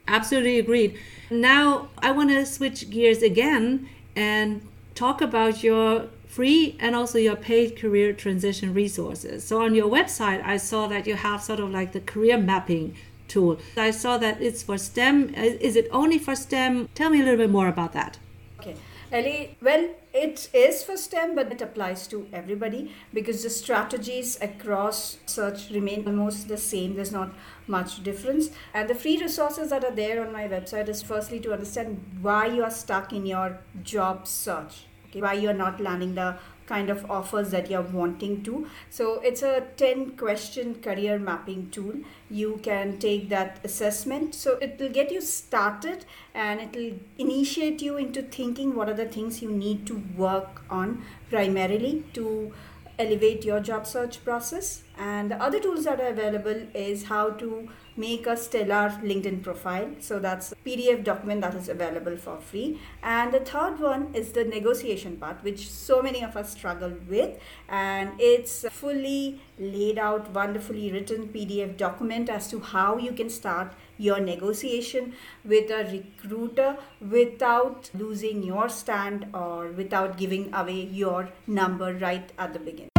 Absolutely 0.08 0.60
agreed. 0.60 1.00
Now, 1.30 1.90
I 2.00 2.12
want 2.12 2.30
to 2.32 2.46
switch 2.46 2.90
gears 2.90 3.22
again 3.22 3.88
and 4.16 4.62
talk 4.96 5.22
about 5.22 5.64
your 5.64 6.08
free 6.34 6.76
and 6.80 6.96
also 6.96 7.20
your 7.20 7.36
paid 7.36 7.78
career 7.78 8.12
transition 8.12 8.74
resources. 8.74 9.44
So 9.44 9.62
on 9.62 9.76
your 9.76 9.88
website, 9.88 10.44
I 10.44 10.58
saw 10.58 10.88
that 10.88 11.06
you 11.06 11.16
have 11.16 11.44
sort 11.44 11.60
of 11.60 11.70
like 11.70 11.92
the 11.92 12.00
career 12.00 12.38
mapping 12.40 12.96
tool. 13.28 13.60
I 13.78 13.92
saw 13.92 14.18
that 14.18 14.42
it's 14.42 14.64
for 14.64 14.78
STEM. 14.78 15.36
Uh, 15.38 15.42
is 15.70 15.76
it 15.76 15.88
only 15.92 16.18
for 16.18 16.36
STEM? 16.36 16.90
Tell 16.96 17.12
me 17.12 17.22
a 17.22 17.24
little 17.24 17.38
bit 17.38 17.52
more 17.52 17.68
about 17.68 17.94
that. 17.94 18.18
Okay. 18.60 18.76
Ellie, 19.12 19.58
well, 19.62 19.90
it 20.12 20.50
is 20.54 20.84
for 20.84 20.98
STEM, 20.98 21.36
but 21.36 21.52
it 21.52 21.62
applies 21.62 22.08
to 22.08 22.28
everybody 22.34 22.92
because 23.14 23.44
the 23.44 23.50
strategies 23.52 24.42
across 24.42 25.20
search 25.28 25.70
remain 25.70 26.08
almost 26.08 26.48
the 26.48 26.58
same. 26.58 26.96
There's 26.96 27.12
not 27.12 27.32
much 27.68 28.02
difference. 28.02 28.50
And 28.74 28.90
the 28.90 28.96
free 28.96 29.20
resources 29.22 29.70
that 29.70 29.84
are 29.84 29.92
there 29.92 30.26
on 30.26 30.34
my 30.34 30.48
website 30.48 30.90
is 30.90 31.04
firstly 31.04 31.40
to 31.42 31.54
understand 31.54 32.04
why 32.22 32.48
you 32.48 32.64
are 32.64 32.72
stuck 32.72 33.14
in 33.14 33.28
your 33.28 33.60
job 33.84 34.26
search 34.26 34.86
why 35.22 35.34
you're 35.34 35.54
not 35.54 35.80
landing 35.80 36.16
the 36.16 36.38
kind 36.66 36.90
of 36.90 37.10
offers 37.12 37.52
that 37.52 37.70
you're 37.70 37.82
wanting 37.82 38.44
to. 38.44 38.68
So 38.90 39.20
it's 39.22 39.42
a 39.42 39.66
10 39.78 40.12
question 40.12 40.76
career 40.76 41.20
mapping 41.20 41.70
tool. 41.72 41.96
You 42.30 42.60
can 42.64 43.00
take 43.00 43.30
that 43.30 43.60
assessment. 43.64 44.36
So 44.36 44.58
it 44.62 44.80
will 44.80 44.90
get 44.90 45.12
you 45.12 45.22
started 45.22 46.06
and 46.34 46.62
it 46.62 46.76
will 46.76 47.00
initiate 47.18 47.82
you 47.82 47.98
into 47.98 48.22
thinking 48.22 48.76
what 48.76 48.90
are 48.90 48.94
the 48.94 49.06
things 49.06 49.42
you 49.42 49.52
need 49.52 49.86
to 49.88 50.02
work 50.16 50.62
on 50.70 51.04
primarily 51.30 52.04
to 52.14 52.54
elevate 53.00 53.44
your 53.44 53.60
job 53.60 53.86
search 53.86 54.24
process. 54.24 54.84
And 54.98 55.32
the 55.32 55.42
other 55.42 55.60
tools 55.60 55.86
that 55.86 56.00
are 56.00 56.08
available 56.08 56.68
is 56.74 57.06
how 57.06 57.32
to 57.32 57.68
make 57.96 58.26
a 58.28 58.36
stellar 58.36 58.90
LinkedIn 59.04 59.44
profile. 59.44 59.90
So 60.00 60.20
that's 60.20 60.54
PDF 60.66 61.04
document 61.04 61.42
that 61.42 61.56
is 61.56 61.70
available 61.70 62.18
for 62.18 62.40
free. 62.40 62.80
And 63.02 63.34
the 63.34 63.40
third 63.40 63.80
one 63.80 64.14
is 64.14 64.32
the 64.32 64.44
negotiation 64.44 65.18
part, 65.18 65.44
which 65.44 65.70
so 65.70 66.02
many 66.02 66.24
of 66.24 66.36
us 66.36 66.52
struggle 66.52 66.94
with. 67.10 67.40
And 67.70 68.12
it's 68.20 68.66
fully 68.70 69.42
laid 69.58 69.98
out, 69.98 70.32
wonderfully 70.32 70.92
written 70.92 71.30
PDF 71.30 71.78
document 71.78 72.30
as 72.30 72.48
to 72.50 72.60
how 72.60 72.98
you 72.98 73.14
can 73.14 73.30
start 73.30 73.74
your 73.98 74.20
negotiation 74.20 75.14
with 75.44 75.70
a 75.70 75.84
recruiter 75.92 76.78
without 77.00 77.90
losing 77.94 78.44
your 78.44 78.70
stand 78.70 79.28
or 79.34 79.68
without 79.68 80.18
giving 80.18 80.54
away 80.54 80.82
your 80.82 81.30
number 81.48 81.94
right 81.94 82.32
at 82.38 82.54
the 82.54 82.60
beginning. 82.60 82.90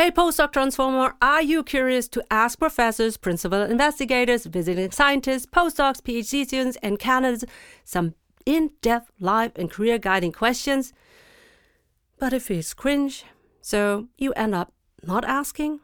Hey, 0.00 0.10
postdoc 0.10 0.52
transformer, 0.52 1.14
are 1.20 1.42
you 1.42 1.62
curious 1.62 2.08
to 2.08 2.24
ask 2.30 2.58
professors, 2.58 3.16
principal 3.18 3.60
investigators, 3.60 4.46
visiting 4.46 4.90
scientists, 4.92 5.44
postdocs, 5.44 6.00
PhD 6.00 6.46
students, 6.46 6.78
and 6.82 6.98
candidates 6.98 7.44
some 7.84 8.14
in 8.46 8.70
depth 8.80 9.10
life 9.20 9.52
and 9.56 9.70
career 9.70 9.98
guiding 9.98 10.32
questions? 10.32 10.94
But 12.18 12.32
it 12.32 12.40
feels 12.40 12.72
cringe, 12.72 13.24
so 13.60 14.08
you 14.16 14.32
end 14.34 14.54
up 14.54 14.72
not 15.06 15.24
asking? 15.24 15.80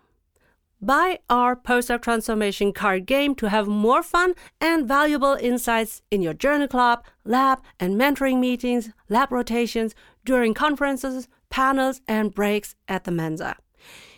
Buy 0.81 1.21
our 1.31 1.57
postdoc 1.57 2.03
transformation 2.03 2.73
card 2.73 3.07
game 3.07 3.35
to 3.37 3.49
have 3.49 3.67
more 3.67 4.03
fun 4.03 4.35
and 4.61 4.87
valuable 4.87 5.37
insights 5.41 6.03
in 6.11 6.23
your 6.23 6.35
journal 6.35 6.69
club, 6.69 7.05
lab, 7.25 7.61
and 7.81 7.99
mentoring 7.99 8.39
meetings, 8.39 8.91
lab 9.09 9.33
rotations, 9.33 9.95
during 10.25 10.53
conferences, 10.53 11.29
panels, 11.49 12.01
and 12.07 12.35
breaks 12.35 12.75
at 12.89 13.05
the 13.05 13.11
Mensa 13.11 13.57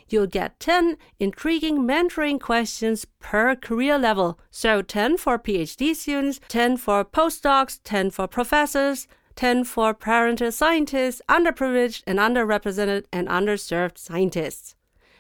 you'll 0.09 0.27
get 0.27 0.59
10 0.61 0.97
intriguing 1.19 1.81
mentoring 1.81 2.41
questions 2.41 3.07
per 3.21 3.55
career 3.55 3.99
level. 3.99 4.39
So 4.51 4.83
10 4.83 5.19
for 5.19 5.39
PhD 5.39 5.95
students, 5.95 6.41
10 6.49 6.77
for 6.79 7.05
postdocs, 7.05 7.81
10 7.85 8.11
for 8.11 8.27
professors, 8.27 9.07
10 9.37 9.65
for 9.65 9.95
parental 9.95 10.51
scientists, 10.51 11.23
underprivileged 11.29 12.03
and 12.07 12.19
underrepresented 12.19 13.05
and 13.13 13.29
underserved 13.29 13.99
scientists. 13.99 14.75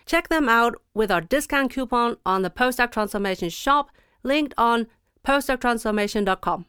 Check 0.08 0.28
them 0.28 0.48
out 0.48 0.80
with 0.94 1.10
our 1.12 1.20
discount 1.20 1.70
coupon 1.70 2.16
on 2.24 2.40
the 2.40 2.48
Postdoc 2.48 2.90
Transformation 2.90 3.50
shop 3.50 3.90
linked 4.22 4.54
on 4.56 4.86
postdoctransformation.com. 5.22 6.64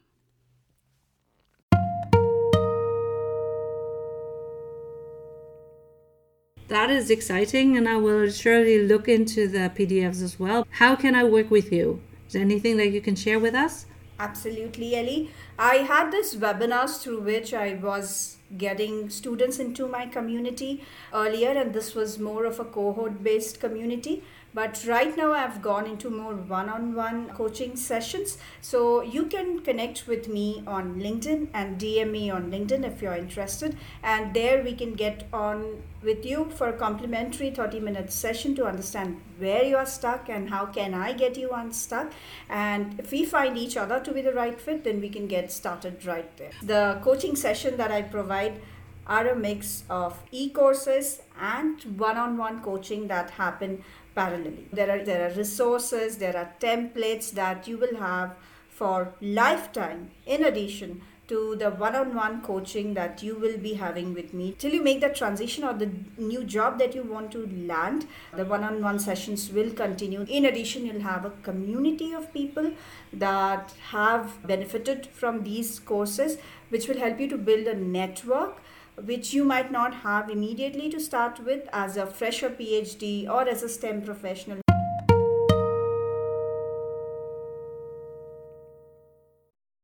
That 6.68 6.90
is 6.90 7.10
exciting, 7.10 7.78
and 7.78 7.88
I 7.88 7.96
will 7.96 8.30
surely 8.30 8.86
look 8.86 9.08
into 9.08 9.48
the 9.48 9.72
PDFs 9.74 10.22
as 10.22 10.38
well. 10.38 10.66
How 10.72 10.94
can 10.94 11.14
I 11.14 11.24
work 11.24 11.50
with 11.50 11.72
you? 11.72 12.02
Is 12.26 12.34
there 12.34 12.42
anything 12.42 12.76
that 12.76 12.88
you 12.88 13.00
can 13.00 13.16
share 13.16 13.38
with 13.38 13.54
us? 13.54 13.86
Absolutely, 14.22 14.94
Ellie. 14.96 15.30
I 15.58 15.76
had 15.76 16.10
this 16.10 16.34
webinars 16.34 17.00
through 17.02 17.20
which 17.22 17.54
I 17.54 17.74
was 17.74 18.36
getting 18.58 19.08
students 19.08 19.58
into 19.58 19.86
my 19.88 20.06
community 20.06 20.84
earlier, 21.14 21.50
and 21.50 21.72
this 21.72 21.94
was 21.94 22.18
more 22.18 22.44
of 22.44 22.60
a 22.60 22.64
cohort 22.64 23.22
based 23.22 23.60
community 23.60 24.22
but 24.52 24.84
right 24.86 25.16
now 25.16 25.32
i've 25.32 25.60
gone 25.62 25.86
into 25.86 26.10
more 26.10 26.34
one-on-one 26.34 27.28
coaching 27.30 27.76
sessions. 27.76 28.38
So 28.60 29.02
you 29.02 29.26
can 29.26 29.60
connect 29.60 30.06
with 30.06 30.28
me 30.28 30.62
on 30.66 31.00
linkedin 31.00 31.48
and 31.54 31.78
dm 31.80 32.10
me 32.10 32.30
on 32.30 32.50
linkedin 32.50 32.84
if 32.84 33.02
you're 33.02 33.14
interested. 33.14 33.76
And 34.02 34.34
there 34.34 34.62
we 34.62 34.74
can 34.74 34.94
get 34.94 35.26
on 35.32 35.82
with 36.02 36.24
you 36.24 36.50
for 36.56 36.68
a 36.68 36.72
complimentary 36.72 37.50
30 37.50 37.80
minute 37.80 38.12
session 38.12 38.54
to 38.56 38.66
understand 38.66 39.20
where 39.38 39.64
you 39.64 39.76
are 39.76 39.86
stuck 39.86 40.28
and 40.28 40.50
how 40.50 40.66
can 40.66 40.94
i 40.94 41.12
get 41.12 41.36
you 41.36 41.50
unstuck. 41.50 42.12
And 42.48 42.98
if 42.98 43.10
we 43.10 43.24
find 43.24 43.56
each 43.56 43.76
other 43.76 44.00
to 44.00 44.12
be 44.12 44.20
the 44.20 44.32
right 44.32 44.60
fit 44.60 44.84
then 44.84 45.00
we 45.00 45.08
can 45.08 45.26
get 45.26 45.52
started 45.52 46.04
right 46.04 46.36
there. 46.36 46.52
The 46.62 47.00
coaching 47.02 47.36
session 47.36 47.76
that 47.76 47.90
i 47.90 48.02
provide 48.02 48.60
are 49.06 49.28
a 49.28 49.36
mix 49.36 49.84
of 49.90 50.22
e-courses 50.30 51.20
and 51.40 51.82
one-on-one 51.98 52.62
coaching 52.62 53.08
that 53.08 53.30
happen 53.30 53.82
parallelly. 54.16 54.64
There 54.72 54.90
are, 54.90 55.04
there 55.04 55.30
are 55.30 55.34
resources, 55.34 56.16
there 56.16 56.36
are 56.36 56.52
templates 56.60 57.30
that 57.32 57.68
you 57.68 57.76
will 57.78 57.96
have 57.96 58.34
for 58.68 59.12
lifetime 59.20 60.10
in 60.26 60.44
addition 60.44 61.02
to 61.30 61.54
the 61.58 61.70
one-on-one 61.70 62.40
coaching 62.42 62.94
that 62.94 63.22
you 63.22 63.34
will 63.42 63.56
be 63.64 63.74
having 63.74 64.12
with 64.14 64.32
me 64.38 64.46
till 64.58 64.72
you 64.76 64.82
make 64.82 65.00
the 65.00 65.10
transition 65.18 65.62
or 65.62 65.72
the 65.82 65.88
new 66.16 66.42
job 66.54 66.78
that 66.80 66.94
you 66.94 67.04
want 67.10 67.30
to 67.30 67.42
land 67.72 68.06
the 68.40 68.46
one-on-one 68.52 68.98
sessions 68.98 69.44
will 69.58 69.70
continue 69.82 70.24
in 70.38 70.46
addition 70.46 70.86
you'll 70.86 71.06
have 71.08 71.24
a 71.24 71.30
community 71.48 72.12
of 72.12 72.32
people 72.32 72.72
that 73.12 73.72
have 73.92 74.34
benefited 74.54 75.06
from 75.20 75.44
these 75.44 75.78
courses 75.92 76.36
which 76.70 76.88
will 76.88 76.98
help 76.98 77.20
you 77.20 77.28
to 77.28 77.38
build 77.50 77.72
a 77.74 77.76
network 77.76 78.60
which 79.04 79.32
you 79.32 79.44
might 79.44 79.70
not 79.70 79.94
have 79.94 80.30
immediately 80.30 80.88
to 80.90 81.00
start 81.00 81.40
with 81.40 81.68
as 81.72 81.96
a 81.96 82.06
fresher 82.06 82.50
PhD 82.50 83.28
or 83.28 83.48
as 83.48 83.62
a 83.62 83.68
STEM 83.68 84.02
professional. 84.02 84.60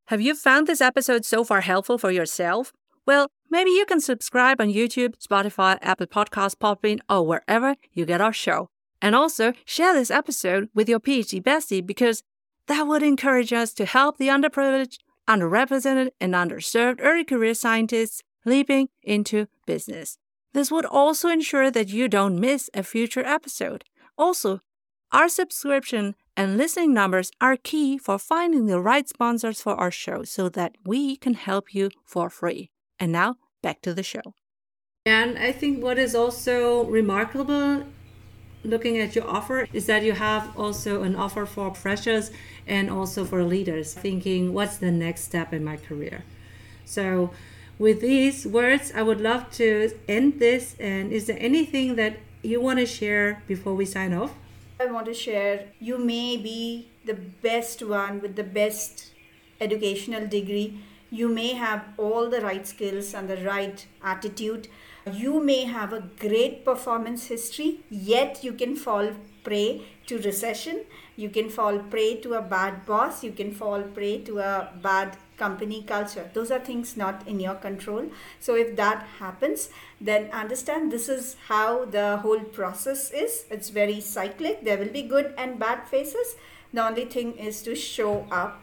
Have 0.07 0.21
you 0.21 0.37
found 0.37 0.67
this 0.67 0.81
episode 0.81 1.25
so 1.25 1.43
far 1.43 1.63
helpful 1.63 1.99
for 1.99 2.13
yourself? 2.13 2.73
Well, 3.07 3.29
maybe 3.51 3.71
you 3.71 3.85
can 3.85 4.01
subscribe 4.01 4.61
on 4.61 4.69
YouTube, 4.69 5.15
Spotify, 5.19 5.79
Apple 5.83 6.07
Podcasts, 6.07 6.55
Podbean, 6.55 7.01
or 7.09 7.27
wherever 7.27 7.75
you 7.93 8.07
get 8.07 8.21
our 8.21 8.33
show. 8.33 8.69
And 9.03 9.15
also 9.15 9.53
share 9.65 9.93
this 9.95 10.11
episode 10.11 10.69
with 10.75 10.89
your 10.89 11.01
PhD 11.01 11.43
bestie 11.43 11.85
because 11.85 12.23
that 12.67 12.87
would 12.87 13.03
encourage 13.03 13.53
us 13.53 13.73
to 13.75 13.85
help 13.85 14.19
the 14.19 14.29
underprivileged, 14.29 14.99
underrepresented, 15.29 16.11
and 16.21 16.35
underserved 16.35 17.01
early 17.03 17.25
career 17.25 17.55
scientists 17.55 18.23
leaping 18.47 18.89
into 19.03 19.49
business. 19.67 20.19
This 20.55 20.71
would 20.71 20.87
also 20.87 21.29
ensure 21.29 21.71
that 21.71 21.91
you 21.91 22.09
don't 22.09 22.41
miss 22.41 22.71
a 22.73 22.83
future 22.83 23.25
episode. 23.25 23.85
Also, 24.17 24.61
our 25.13 25.29
subscription 25.29 26.15
and 26.37 26.57
listening 26.57 26.95
numbers 26.95 27.31
are 27.41 27.57
key 27.57 27.99
for 27.99 28.19
finding 28.19 28.67
the 28.67 28.81
right 28.81 29.07
sponsors 29.09 29.61
for 29.61 29.75
our 29.75 29.91
show 29.91 30.25
so 30.25 30.49
that 30.49 30.77
we 30.85 31.17
can 31.17 31.35
help 31.35 31.75
you 31.75 31.91
for 32.05 32.31
free. 32.31 32.71
And 32.99 33.13
now, 33.13 33.37
back 33.63 33.83
to 33.83 33.93
the 33.93 34.03
show. 34.03 34.35
And 35.05 35.39
I 35.39 35.53
think 35.53 35.83
what 35.83 35.99
is 35.99 36.15
also 36.15 36.85
remarkable 36.85 37.85
looking 38.65 38.99
at 38.99 39.15
your 39.15 39.29
offer 39.29 39.69
is 39.73 39.87
that 39.87 40.03
you 40.03 40.13
have 40.13 40.57
also 40.59 41.03
an 41.03 41.15
offer 41.15 41.47
for 41.47 41.75
freshers 41.75 42.31
and 42.67 42.91
also 42.91 43.25
for 43.25 43.45
leaders 43.45 43.95
thinking 43.95 44.53
what's 44.53 44.79
the 44.79 44.91
next 44.91 45.23
step 45.23 45.53
in 45.53 45.63
my 45.63 45.77
career. 45.77 46.25
So 46.85 47.31
with 47.79 48.01
these 48.01 48.47
words, 48.47 48.93
I 48.95 49.03
would 49.03 49.21
love 49.21 49.51
to 49.53 49.91
end 50.09 50.39
this. 50.39 50.77
And 50.81 51.13
is 51.13 51.27
there 51.27 51.39
anything 51.41 51.97
that 51.97 52.19
you 52.43 52.61
want 52.61 52.79
to 52.79 52.87
share 52.87 53.43
before 53.47 53.75
we 53.75 53.85
sign 53.85 54.13
off? 54.13 54.33
I 54.79 54.87
want 54.87 55.07
to 55.07 55.15
share 55.15 55.69
you 55.81 55.99
may 55.99 56.37
be 56.37 56.89
the 57.05 57.15
best 57.15 57.83
one 57.83 58.21
with 58.21 58.37
the 58.37 58.45
best 58.45 59.13
educational 59.61 60.27
degree. 60.27 60.81
You 61.11 61.29
may 61.29 61.55
have 61.55 61.85
all 61.97 62.29
the 62.29 62.41
right 62.41 62.67
skills 62.67 63.15
and 63.15 63.29
the 63.29 63.39
right 63.39 63.87
attitude. 64.03 64.69
You 65.11 65.43
may 65.43 65.65
have 65.65 65.93
a 65.93 66.01
great 66.19 66.65
performance 66.65 67.27
history, 67.27 67.81
yet 67.89 68.43
you 68.43 68.53
can 68.53 68.75
fall 68.75 69.13
prey 69.45 69.83
to 70.09 70.19
recession. 70.19 70.85
You 71.17 71.31
can 71.31 71.49
fall 71.49 71.79
prey 71.79 72.17
to 72.17 72.35
a 72.35 72.43
bad 72.43 72.85
boss. 72.85 73.23
You 73.23 73.33
can 73.33 73.53
fall 73.53 73.83
prey 73.83 74.19
to 74.23 74.41
a 74.41 74.73
bad 74.83 75.17
company 75.37 75.83
culture. 75.83 76.31
Those 76.33 76.51
are 76.51 76.59
things 76.59 76.97
not 76.97 77.27
in 77.27 77.41
your 77.41 77.55
control. 77.55 78.11
So 78.41 78.55
if 78.55 78.77
that 78.77 79.07
happens, 79.19 79.71
then 80.01 80.31
understand 80.33 80.91
this 80.91 81.09
is 81.09 81.37
how 81.49 81.85
the 81.85 82.19
whole 82.19 82.41
process 82.41 83.11
is. 83.11 83.45
It's 83.51 83.71
very 83.71 84.01
cyclic. 84.01 84.65
There 84.65 84.79
will 84.79 84.93
be 84.93 85.03
good 85.03 85.35
and 85.37 85.59
bad 85.59 85.89
phases. 85.89 86.37
The 86.73 86.87
only 86.87 87.05
thing 87.05 87.37
is 87.37 87.63
to 87.63 87.75
show 87.75 88.27
up 88.31 88.63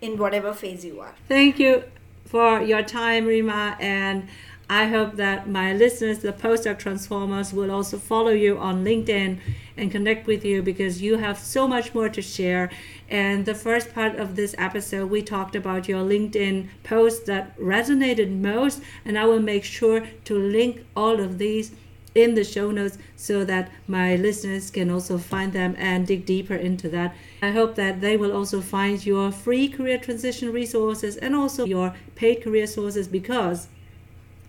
in 0.00 0.18
whatever 0.18 0.52
phase 0.52 0.84
you 0.84 1.00
are. 1.00 1.14
Thank 1.28 1.58
you 1.58 1.84
for 2.24 2.62
your 2.62 2.82
time, 2.82 3.26
Rima, 3.26 3.76
and 3.80 4.28
I 4.72 4.86
hope 4.86 5.16
that 5.16 5.48
my 5.48 5.72
listeners, 5.72 6.20
the 6.20 6.32
postdoc 6.32 6.78
transformers, 6.78 7.52
will 7.52 7.72
also 7.72 7.98
follow 7.98 8.30
you 8.30 8.56
on 8.56 8.84
LinkedIn 8.84 9.40
and 9.76 9.90
connect 9.90 10.28
with 10.28 10.44
you 10.44 10.62
because 10.62 11.02
you 11.02 11.16
have 11.16 11.40
so 11.40 11.66
much 11.66 11.92
more 11.92 12.08
to 12.08 12.22
share. 12.22 12.70
And 13.08 13.46
the 13.46 13.54
first 13.56 13.92
part 13.92 14.14
of 14.14 14.36
this 14.36 14.54
episode, 14.58 15.10
we 15.10 15.22
talked 15.22 15.56
about 15.56 15.88
your 15.88 16.04
LinkedIn 16.04 16.68
post 16.84 17.26
that 17.26 17.58
resonated 17.58 18.30
most, 18.30 18.80
and 19.04 19.18
I 19.18 19.24
will 19.24 19.40
make 19.40 19.64
sure 19.64 20.06
to 20.26 20.38
link 20.38 20.84
all 20.94 21.18
of 21.18 21.38
these 21.38 21.72
in 22.14 22.36
the 22.36 22.44
show 22.44 22.70
notes 22.70 22.96
so 23.16 23.44
that 23.44 23.72
my 23.88 24.14
listeners 24.14 24.70
can 24.70 24.88
also 24.88 25.18
find 25.18 25.52
them 25.52 25.74
and 25.78 26.06
dig 26.06 26.24
deeper 26.24 26.54
into 26.54 26.88
that. 26.90 27.16
I 27.42 27.50
hope 27.50 27.74
that 27.74 28.00
they 28.00 28.16
will 28.16 28.36
also 28.36 28.60
find 28.60 29.04
your 29.04 29.32
free 29.32 29.68
career 29.68 29.98
transition 29.98 30.52
resources 30.52 31.16
and 31.16 31.34
also 31.34 31.64
your 31.66 31.92
paid 32.14 32.44
career 32.44 32.68
sources 32.68 33.08
because 33.08 33.66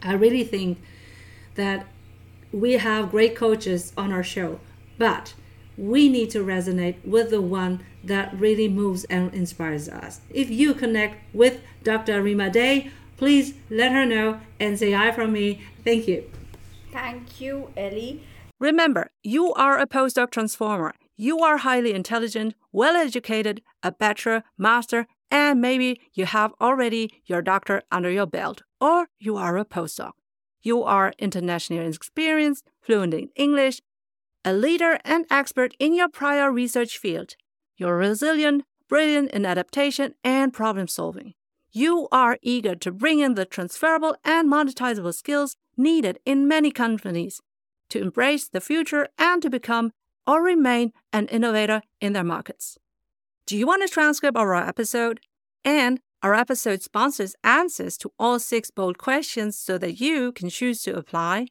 I 0.03 0.13
really 0.13 0.43
think 0.43 0.81
that 1.55 1.85
we 2.51 2.73
have 2.73 3.11
great 3.11 3.35
coaches 3.35 3.93
on 3.97 4.11
our 4.11 4.23
show, 4.23 4.59
but 4.97 5.33
we 5.77 6.09
need 6.09 6.29
to 6.31 6.43
resonate 6.43 7.03
with 7.05 7.29
the 7.29 7.41
one 7.41 7.83
that 8.03 8.33
really 8.37 8.67
moves 8.67 9.03
and 9.05 9.33
inspires 9.33 9.87
us. 9.87 10.21
If 10.29 10.49
you 10.49 10.73
connect 10.73 11.33
with 11.33 11.61
Dr. 11.83 12.21
Rima 12.21 12.49
Dey, 12.49 12.91
please 13.17 13.53
let 13.69 13.91
her 13.91 14.05
know 14.05 14.39
and 14.59 14.77
say 14.77 14.91
hi 14.91 15.11
from 15.11 15.33
me. 15.33 15.61
Thank 15.83 16.07
you. 16.07 16.29
Thank 16.91 17.39
you, 17.39 17.71
Ellie. 17.77 18.23
Remember, 18.59 19.11
you 19.23 19.53
are 19.53 19.79
a 19.79 19.87
postdoc 19.87 20.31
transformer. 20.31 20.93
You 21.15 21.39
are 21.39 21.57
highly 21.57 21.93
intelligent, 21.93 22.55
well 22.71 22.95
educated, 22.95 23.61
a 23.81 23.91
bachelor, 23.91 24.43
master, 24.57 25.07
and 25.31 25.61
maybe 25.61 26.01
you 26.13 26.25
have 26.25 26.53
already 26.61 27.21
your 27.25 27.41
doctor 27.41 27.81
under 27.91 28.11
your 28.11 28.27
belt 28.27 28.61
or 28.79 29.07
you 29.19 29.37
are 29.37 29.57
a 29.57 29.65
postdoc. 29.65 30.11
You 30.61 30.83
are 30.83 31.13
internationally 31.17 31.87
experienced, 31.87 32.67
fluent 32.81 33.13
in 33.13 33.29
English, 33.35 33.81
a 34.43 34.53
leader 34.53 34.99
and 35.05 35.25
expert 35.31 35.73
in 35.79 35.95
your 35.95 36.09
prior 36.09 36.51
research 36.51 36.97
field. 36.97 37.35
You're 37.77 37.97
resilient, 37.97 38.63
brilliant 38.87 39.31
in 39.31 39.45
adaptation 39.45 40.13
and 40.23 40.53
problem 40.53 40.87
solving. 40.87 41.33
You 41.71 42.09
are 42.11 42.37
eager 42.41 42.75
to 42.75 42.91
bring 42.91 43.19
in 43.19 43.35
the 43.35 43.45
transferable 43.45 44.15
and 44.25 44.51
monetizable 44.51 45.13
skills 45.13 45.55
needed 45.77 46.19
in 46.25 46.47
many 46.47 46.69
companies 46.69 47.41
to 47.89 48.01
embrace 48.01 48.49
the 48.49 48.61
future 48.61 49.07
and 49.17 49.41
to 49.41 49.49
become 49.49 49.91
or 50.27 50.43
remain 50.43 50.91
an 51.13 51.27
innovator 51.27 51.81
in 51.99 52.13
their 52.13 52.23
markets. 52.23 52.77
Do 53.51 53.57
you 53.57 53.67
want 53.67 53.83
a 53.83 53.89
transcript 53.89 54.37
of 54.37 54.43
our 54.43 54.55
episode? 54.55 55.19
And 55.65 55.99
our 56.23 56.33
episode 56.33 56.81
sponsors 56.81 57.35
answers 57.43 57.97
to 57.97 58.09
all 58.17 58.39
six 58.39 58.71
bold 58.71 58.97
questions 58.97 59.57
so 59.57 59.77
that 59.77 59.99
you 59.99 60.31
can 60.31 60.49
choose 60.49 60.81
to 60.83 60.95
apply. 60.95 61.47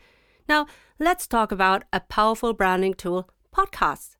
Now, 0.49 0.65
let's 0.97 1.27
talk 1.27 1.51
about 1.51 1.83
a 1.93 1.99
powerful 1.99 2.53
branding 2.53 2.95
tool 2.95 3.29
podcasts. 3.55 4.15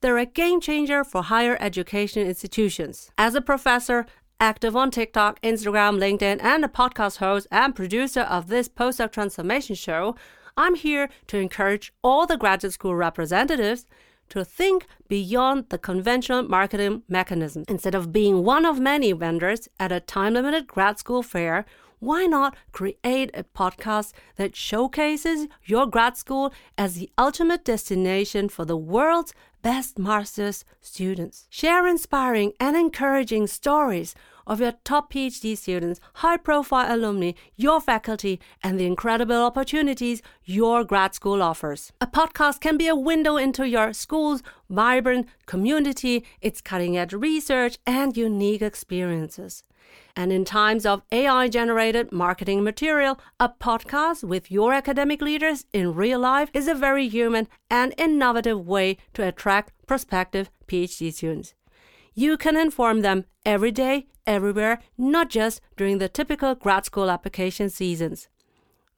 They're 0.00 0.16
a 0.16 0.26
game 0.26 0.60
changer 0.60 1.02
for 1.02 1.24
higher 1.24 1.56
education 1.58 2.24
institutions. 2.24 3.10
As 3.18 3.34
a 3.34 3.40
professor, 3.40 4.06
active 4.40 4.76
on 4.76 4.90
TikTok, 4.90 5.40
Instagram, 5.42 5.98
LinkedIn, 5.98 6.42
and 6.42 6.64
a 6.64 6.68
podcast 6.68 7.18
host 7.18 7.46
and 7.50 7.74
producer 7.74 8.20
of 8.20 8.48
this 8.48 8.68
postdoc 8.68 9.12
transformation 9.12 9.74
show, 9.74 10.14
I'm 10.56 10.74
here 10.74 11.08
to 11.28 11.38
encourage 11.38 11.92
all 12.02 12.26
the 12.26 12.36
graduate 12.36 12.72
school 12.72 12.94
representatives 12.94 13.86
to 14.28 14.44
think 14.44 14.86
beyond 15.08 15.68
the 15.68 15.78
conventional 15.78 16.42
marketing 16.42 17.02
mechanism. 17.08 17.64
Instead 17.68 17.94
of 17.94 18.12
being 18.12 18.44
one 18.44 18.64
of 18.64 18.80
many 18.80 19.12
vendors 19.12 19.68
at 19.78 19.92
a 19.92 20.00
time 20.00 20.34
limited 20.34 20.66
grad 20.66 20.98
school 20.98 21.22
fair, 21.22 21.64
why 21.98 22.26
not 22.26 22.56
create 22.72 23.30
a 23.34 23.44
podcast 23.44 24.12
that 24.36 24.54
showcases 24.54 25.48
your 25.64 25.86
grad 25.86 26.16
school 26.16 26.52
as 26.76 26.94
the 26.94 27.10
ultimate 27.16 27.64
destination 27.64 28.48
for 28.48 28.64
the 28.64 28.76
world's 28.76 29.32
best 29.62 29.98
master's 29.98 30.64
students? 30.80 31.46
Share 31.48 31.86
inspiring 31.86 32.52
and 32.60 32.76
encouraging 32.76 33.46
stories 33.46 34.14
of 34.46 34.60
your 34.60 34.72
top 34.84 35.12
PhD 35.12 35.56
students, 35.56 36.00
high 36.14 36.36
profile 36.36 36.94
alumni, 36.94 37.32
your 37.56 37.80
faculty, 37.80 38.38
and 38.62 38.78
the 38.78 38.86
incredible 38.86 39.42
opportunities 39.42 40.22
your 40.44 40.84
grad 40.84 41.14
school 41.14 41.42
offers. 41.42 41.92
A 42.00 42.06
podcast 42.06 42.60
can 42.60 42.76
be 42.76 42.86
a 42.86 42.94
window 42.94 43.36
into 43.36 43.68
your 43.68 43.92
school's 43.92 44.42
vibrant 44.70 45.28
community, 45.46 46.24
its 46.40 46.60
cutting 46.60 46.96
edge 46.96 47.12
research, 47.12 47.78
and 47.86 48.16
unique 48.16 48.62
experiences. 48.62 49.64
And 50.18 50.32
in 50.32 50.46
times 50.46 50.86
of 50.86 51.02
AI 51.12 51.46
generated 51.48 52.10
marketing 52.10 52.64
material, 52.64 53.20
a 53.38 53.50
podcast 53.50 54.24
with 54.24 54.50
your 54.50 54.72
academic 54.72 55.20
leaders 55.20 55.66
in 55.74 55.94
real 55.94 56.20
life 56.20 56.48
is 56.54 56.66
a 56.66 56.74
very 56.74 57.06
human 57.06 57.48
and 57.70 57.92
innovative 57.98 58.66
way 58.66 58.96
to 59.12 59.28
attract 59.28 59.74
prospective 59.86 60.50
PhD 60.66 61.12
students. 61.12 61.52
You 62.14 62.38
can 62.38 62.56
inform 62.56 63.02
them 63.02 63.26
every 63.44 63.70
day, 63.70 64.06
everywhere, 64.26 64.80
not 64.96 65.28
just 65.28 65.60
during 65.76 65.98
the 65.98 66.08
typical 66.08 66.54
grad 66.54 66.86
school 66.86 67.10
application 67.10 67.68
seasons. 67.68 68.28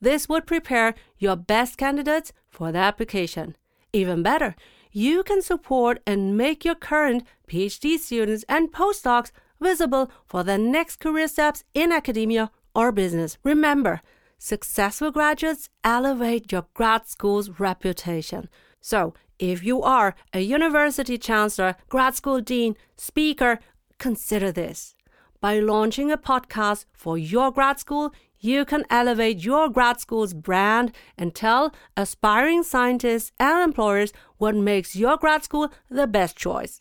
This 0.00 0.28
would 0.28 0.46
prepare 0.46 0.94
your 1.18 1.34
best 1.34 1.76
candidates 1.76 2.32
for 2.48 2.70
the 2.70 2.78
application. 2.78 3.56
Even 3.92 4.22
better, 4.22 4.54
you 4.92 5.24
can 5.24 5.42
support 5.42 6.00
and 6.06 6.36
make 6.36 6.64
your 6.64 6.76
current 6.76 7.24
PhD 7.48 7.98
students 7.98 8.44
and 8.48 8.72
postdocs 8.72 9.32
visible 9.60 10.10
for 10.26 10.42
their 10.44 10.58
next 10.58 10.96
career 10.96 11.28
steps 11.28 11.64
in 11.74 11.92
academia 11.92 12.50
or 12.74 12.92
business. 12.92 13.38
Remember, 13.42 14.00
successful 14.38 15.10
graduates 15.10 15.68
elevate 15.82 16.52
your 16.52 16.66
grad 16.74 17.06
school's 17.06 17.58
reputation. 17.58 18.48
So, 18.80 19.14
if 19.38 19.62
you 19.62 19.82
are 19.82 20.14
a 20.32 20.40
university 20.40 21.18
chancellor, 21.18 21.76
grad 21.88 22.14
school 22.14 22.40
dean, 22.40 22.76
speaker, 22.96 23.60
consider 23.98 24.50
this. 24.50 24.94
By 25.40 25.60
launching 25.60 26.10
a 26.10 26.18
podcast 26.18 26.86
for 26.92 27.16
your 27.16 27.52
grad 27.52 27.78
school, 27.78 28.12
you 28.40 28.64
can 28.64 28.84
elevate 28.90 29.44
your 29.44 29.68
grad 29.68 30.00
school's 30.00 30.34
brand 30.34 30.92
and 31.16 31.34
tell 31.34 31.72
aspiring 31.96 32.62
scientists 32.62 33.32
and 33.38 33.62
employers 33.62 34.12
what 34.36 34.54
makes 34.54 34.96
your 34.96 35.16
grad 35.16 35.44
school 35.44 35.72
the 35.90 36.06
best 36.06 36.36
choice. 36.36 36.80